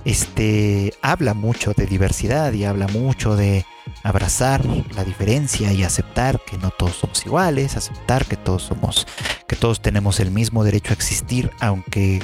[0.06, 3.66] este, habla mucho de diversidad y habla mucho de
[4.04, 4.66] abrazar
[4.96, 9.08] la diferencia y aceptar que no todos somos iguales, aceptar que todos somos,
[9.48, 12.22] que todos tenemos el mismo derecho a existir, aunque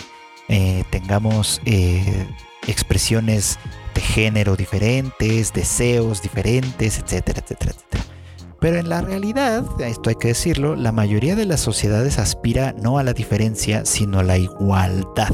[0.48, 2.28] eh, tengamos eh,
[2.68, 3.60] expresiones
[3.94, 8.15] de género diferentes, deseos diferentes, etcétera, etcétera, etcétera.
[8.66, 12.98] Pero en la realidad, esto hay que decirlo, la mayoría de las sociedades aspira no
[12.98, 15.30] a la diferencia, sino a la igualdad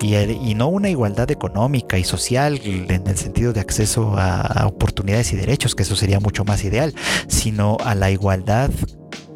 [0.00, 5.36] y, no una igualdad económica y social en el sentido de acceso a, oportunidades y
[5.36, 6.94] derechos, que eso sería mucho más ideal,
[7.26, 8.70] sino a la igualdad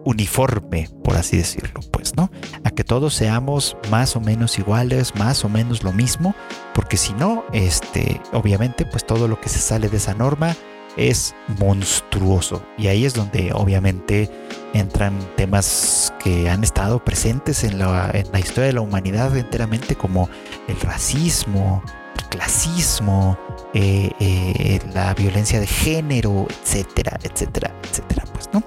[0.06, 2.30] uniforme, por así decirlo, pues, ¿no?
[2.64, 6.34] A que todos seamos más o menos iguales, más o menos lo mismo,
[6.74, 10.56] porque si no, este, obviamente, pues todo lo que se sale de esa norma
[10.96, 12.62] es monstruoso.
[12.78, 14.30] Y ahí es donde obviamente
[14.74, 20.28] entran temas que han estado presentes en la, historia de la humanidad enteramente como
[20.68, 21.82] el racismo,
[22.18, 23.38] el clasismo,
[23.74, 28.24] eh, eh, la violencia de género, etcétera, etcétera, etcétera.
[28.32, 28.62] Pues no.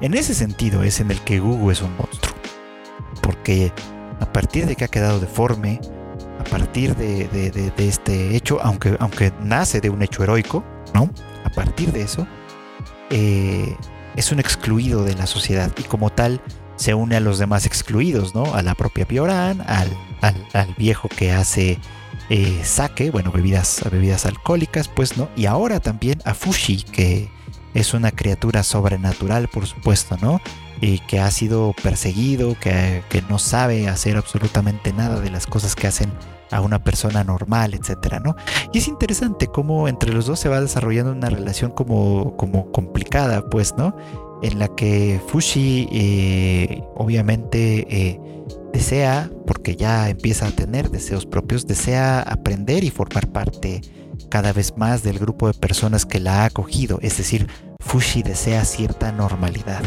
[0.00, 2.34] En ese sentido es en el que Google es un monstruo.
[3.22, 3.72] Porque
[4.20, 5.80] a partir de que ha quedado deforme,
[6.38, 11.10] a partir de, de este hecho, aunque, aunque nace de un hecho heroico, ¿no?
[11.54, 12.26] Partir de eso,
[13.10, 13.76] eh,
[14.16, 16.40] es un excluido de la sociedad y como tal
[16.76, 18.54] se une a los demás excluidos, ¿no?
[18.54, 21.78] A la propia Pioran, al, al, viejo que hace
[22.30, 25.28] eh, sake, bueno, bebidas, bebidas alcohólicas, pues, ¿no?
[25.36, 27.30] Y ahora también a Fushi, que
[27.74, 30.40] es una criatura sobrenatural, por supuesto, ¿no?
[30.80, 35.76] Y que ha sido perseguido, que, que no sabe hacer absolutamente nada de las cosas
[35.76, 36.10] que hacen
[36.54, 38.36] a una persona normal, etcétera, ¿no?
[38.72, 43.42] Y es interesante cómo entre los dos se va desarrollando una relación como, como complicada,
[43.50, 43.96] pues, ¿no?
[44.40, 48.20] En la que Fushi eh, obviamente eh,
[48.72, 53.80] desea, porque ya empieza a tener deseos propios, desea aprender y formar parte
[54.28, 57.48] cada vez más del grupo de personas que la ha acogido, es decir,
[57.80, 59.82] Fushi desea cierta normalidad.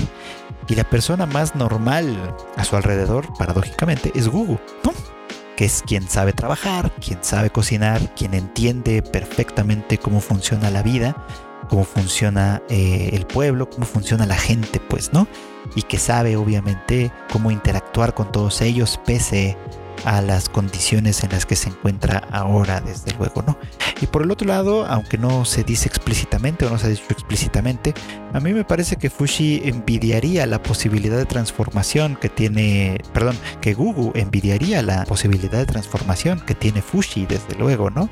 [0.68, 5.17] Y la persona más normal a su alrededor, paradójicamente, es Gugu, ¿no?
[5.58, 11.26] Que es quien sabe trabajar, quien sabe cocinar, quien entiende perfectamente cómo funciona la vida,
[11.68, 15.28] cómo funciona eh, el pueblo, cómo funciona la gente, pues, ¿no?
[15.76, 19.58] Y que sabe obviamente cómo interactuar con todos ellos pese
[20.06, 23.58] a las condiciones en las que se encuentra ahora, desde luego, ¿no?
[24.02, 27.04] Y por el otro lado, aunque no se dice explícitamente o no se ha dicho
[27.10, 27.94] explícitamente,
[28.34, 33.74] a mí me parece que Fushi envidiaría la posibilidad de transformación que tiene, perdón, que
[33.74, 38.10] Gugu envidiaría la posibilidad de transformación que tiene Fushi, desde luego, ¿no?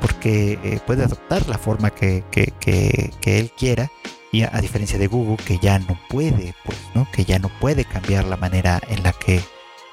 [0.00, 3.90] Porque eh, puede adoptar la forma que, que, que, él quiera
[4.32, 7.48] y a, a, diferencia de Google que ya no puede pues no que ya no
[7.60, 9.40] puede cambiar la manera en la que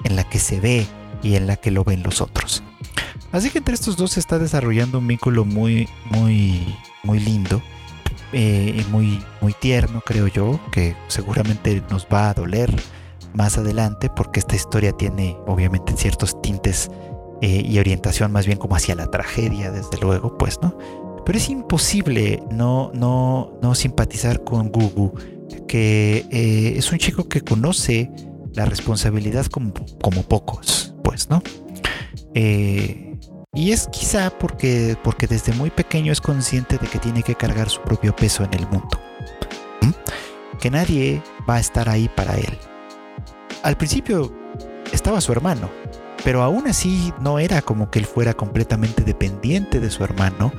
[0.04, 0.86] en la que se ve
[1.22, 2.62] y en la que lo ven los otros.
[3.32, 7.62] Así que entre estos dos se está desarrollando un vínculo muy, muy, muy lindo
[8.32, 12.74] eh, y muy, muy tierno, creo yo, que seguramente nos va a doler
[13.34, 16.90] más adelante porque esta historia tiene obviamente ciertos tintes
[17.42, 20.76] eh, y orientación más bien como hacia la tragedia, desde luego, pues, ¿no?
[21.24, 25.12] Pero es imposible no, no, no simpatizar con Gugu,
[25.68, 28.10] que eh, es un chico que conoce
[28.54, 31.40] la responsabilidad como, como pocos, pues, ¿no?
[32.34, 33.16] Eh,
[33.54, 37.70] y es quizá porque, porque desde muy pequeño es consciente de que tiene que cargar
[37.70, 39.00] su propio peso en el mundo.
[40.60, 42.58] Que nadie va a estar ahí para él.
[43.62, 44.36] Al principio
[44.92, 45.70] estaba su hermano,
[46.24, 50.52] pero aún así no era como que él fuera completamente dependiente de su hermano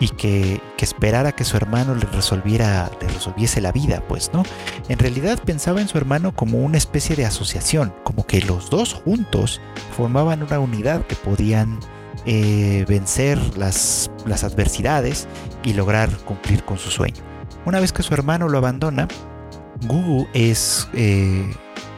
[0.00, 4.44] y que, que, esperara que su hermano le resolviera, resolviese la vida, pues, ¿no?
[4.88, 8.94] En realidad pensaba en su hermano como una especie de asociación, como que los dos
[8.94, 9.60] juntos
[9.96, 11.80] formaban una unidad que podían
[12.26, 15.26] eh, vencer las, las adversidades
[15.64, 17.22] y lograr cumplir con su sueño.
[17.64, 19.08] Una vez que su hermano lo abandona,
[19.86, 21.50] Gugu es, eh,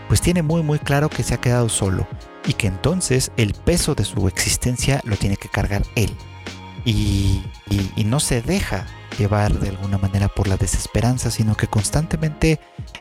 [0.08, 2.06] pues tiene muy muy claro que se ha quedado solo
[2.46, 6.14] y que entonces el peso de su existencia lo tiene que cargar él
[6.84, 7.42] y,
[8.04, 8.86] no se deja
[9.18, 12.58] llevar de alguna manera por la desesperanza, sino que constantemente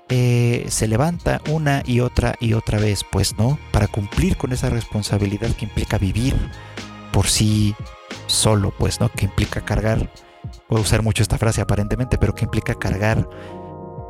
[0.09, 3.57] eh, se levanta una y otra y otra vez, pues, ¿no?
[3.71, 6.35] Para cumplir con esa responsabilidad que implica vivir
[7.11, 7.75] por sí
[8.27, 9.09] solo, pues, ¿no?
[9.09, 10.11] Que implica cargar,
[10.67, 13.27] puedo usar mucho esta frase aparentemente, pero que implica cargar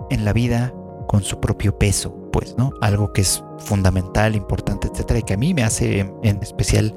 [0.09, 0.73] en la vida
[1.07, 2.71] con su propio peso, pues, ¿no?
[2.81, 6.93] Algo que es fundamental, importante, etcétera, y que a mí me hace en especial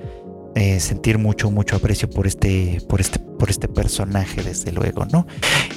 [0.55, 5.27] eh, sentir mucho, mucho aprecio por este, por este, por este personaje, desde luego, ¿no?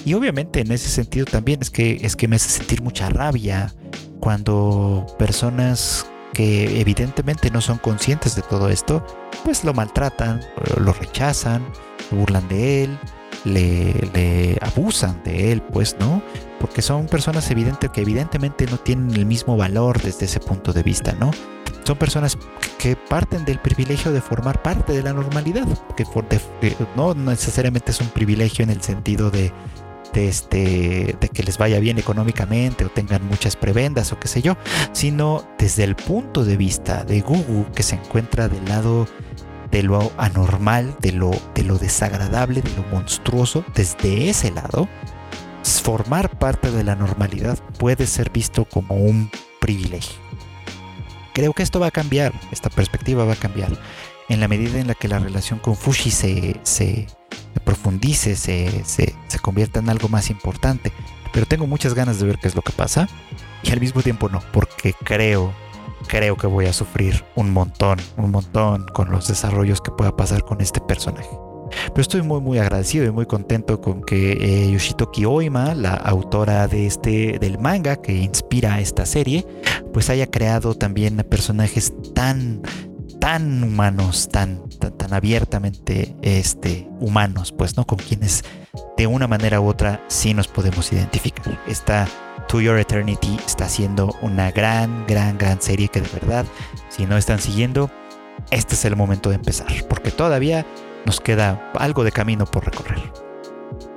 [0.03, 3.73] Y obviamente en ese sentido también es que, es que me hace sentir mucha rabia
[4.19, 9.05] cuando personas que evidentemente no son conscientes de todo esto,
[9.45, 10.41] pues lo maltratan,
[10.77, 11.65] lo rechazan,
[12.11, 12.99] burlan de él,
[13.45, 16.21] le, le, abusan de él, pues, ¿no?
[16.59, 20.83] Porque son personas evidentes que evidentemente no tienen el mismo valor desde ese punto de
[20.83, 21.31] vista, ¿no?
[21.85, 22.37] Son personas
[22.85, 25.67] que parten del privilegio de formar parte de la normalidad,
[25.97, 29.31] que de, no necesariamente es un privilegio en el sentido
[30.13, 34.55] este, de que les vaya bien económicamente o tengan muchas prebendas o qué sé yo,
[34.91, 39.07] sino desde el punto de vista de Gugu que se encuentra del lado
[39.71, 44.87] de lo anormal, de lo desagradable, de lo monstruoso, desde ese lado,
[45.63, 50.24] formar parte de la normalidad puede ser visto como un privilegio.
[51.35, 53.69] Creo que esto va a cambiar, esta perspectiva va a cambiar
[54.29, 57.07] en la medida en la que la relación con Fushi se, se
[57.65, 60.93] profundice, se, se, se, convierta en algo más importante.
[61.33, 63.09] Pero tengo muchas ganas de ver qué es lo que pasa
[63.63, 65.53] y al mismo tiempo no, porque creo,
[66.07, 70.45] creo que voy a sufrir un montón, un montón con los desarrollos que pueda pasar
[70.45, 71.44] con este personaje.
[71.69, 76.67] Pero estoy muy muy agradecido y muy contento con que eh, Yoshitoki Oima, la autora
[76.67, 79.45] de este del manga que inspira esta serie,
[79.93, 82.61] pues haya creado también personajes tan
[83.19, 87.83] tan humanos, tan, tan, tan abiertamente este, humanos, pues, ¿no?
[87.85, 88.43] Con quienes
[88.97, 91.59] de una manera u otra sí nos podemos identificar.
[91.67, 92.07] Esta
[92.47, 96.45] To Your Eternity está siendo una gran, gran, gran serie que de verdad,
[96.89, 97.89] si no están siguiendo,
[98.51, 100.65] este es el momento de empezar, porque todavía
[101.05, 103.11] nos queda algo de camino por recorrer.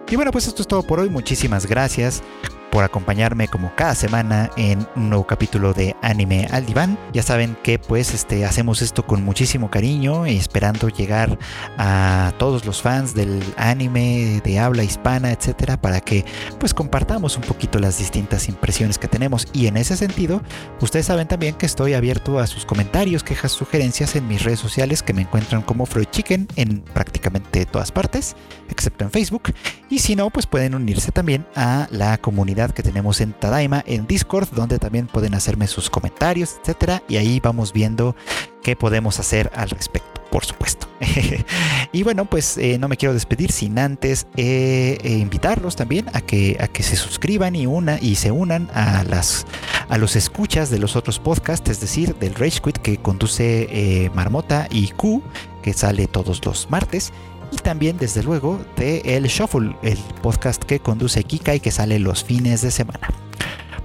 [0.09, 1.11] Y bueno, pues esto es todo por hoy.
[1.11, 2.23] Muchísimas gracias
[2.71, 6.99] por acompañarme como cada semana en un nuevo capítulo de Anime al Diván.
[7.13, 11.39] Ya saben que pues este, hacemos esto con muchísimo cariño esperando llegar
[11.79, 16.25] a todos los fans del anime de habla hispana, etcétera, para que
[16.59, 19.47] pues compartamos un poquito las distintas impresiones que tenemos.
[19.53, 20.43] Y en ese sentido,
[20.81, 25.03] ustedes saben también que estoy abierto a sus comentarios, quejas, sugerencias en mis redes sociales
[25.03, 28.37] que me encuentran como Freud Chicken en prácticamente todas partes,
[28.69, 29.55] excepto en Facebook.
[29.89, 34.07] Y si no, pues pueden unirse también a la comunidad que tenemos en Tadaima, en
[34.07, 37.03] Discord, donde también pueden hacerme sus comentarios, etcétera.
[37.09, 38.17] Y ahí vamos viendo
[38.63, 40.89] qué podemos hacer al respecto, por supuesto.
[41.93, 46.21] y bueno, pues eh, no me quiero despedir sin antes eh, eh, invitarlos también a
[46.21, 49.47] que, a que se suscriban y, una, y se unan a, las,
[49.89, 54.67] a los escuchas de los otros podcasts, es decir, del Rage Quit que conduce Marmota
[54.71, 55.23] y Q,
[55.63, 57.13] que sale todos los martes.
[57.51, 61.99] Y también, desde luego, de El Shuffle, el podcast que conduce Kika y que sale
[61.99, 63.09] los fines de semana.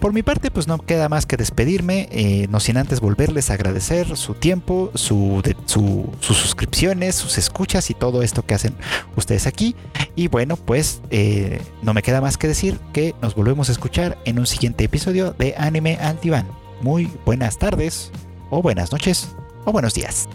[0.03, 3.53] Por mi parte, pues no queda más que despedirme, eh, no sin antes volverles a
[3.53, 8.76] agradecer su tiempo, su, sus suscripciones, sus escuchas y todo esto que hacen
[9.16, 9.78] ustedes aquí.
[10.14, 14.18] Y bueno, pues eh, no me queda más que decir que nos volvemos a escuchar
[14.26, 16.20] en un siguiente episodio de Anime al
[16.82, 18.11] Muy buenas tardes,
[18.49, 19.30] o buenas noches,
[19.64, 20.28] o buenos días.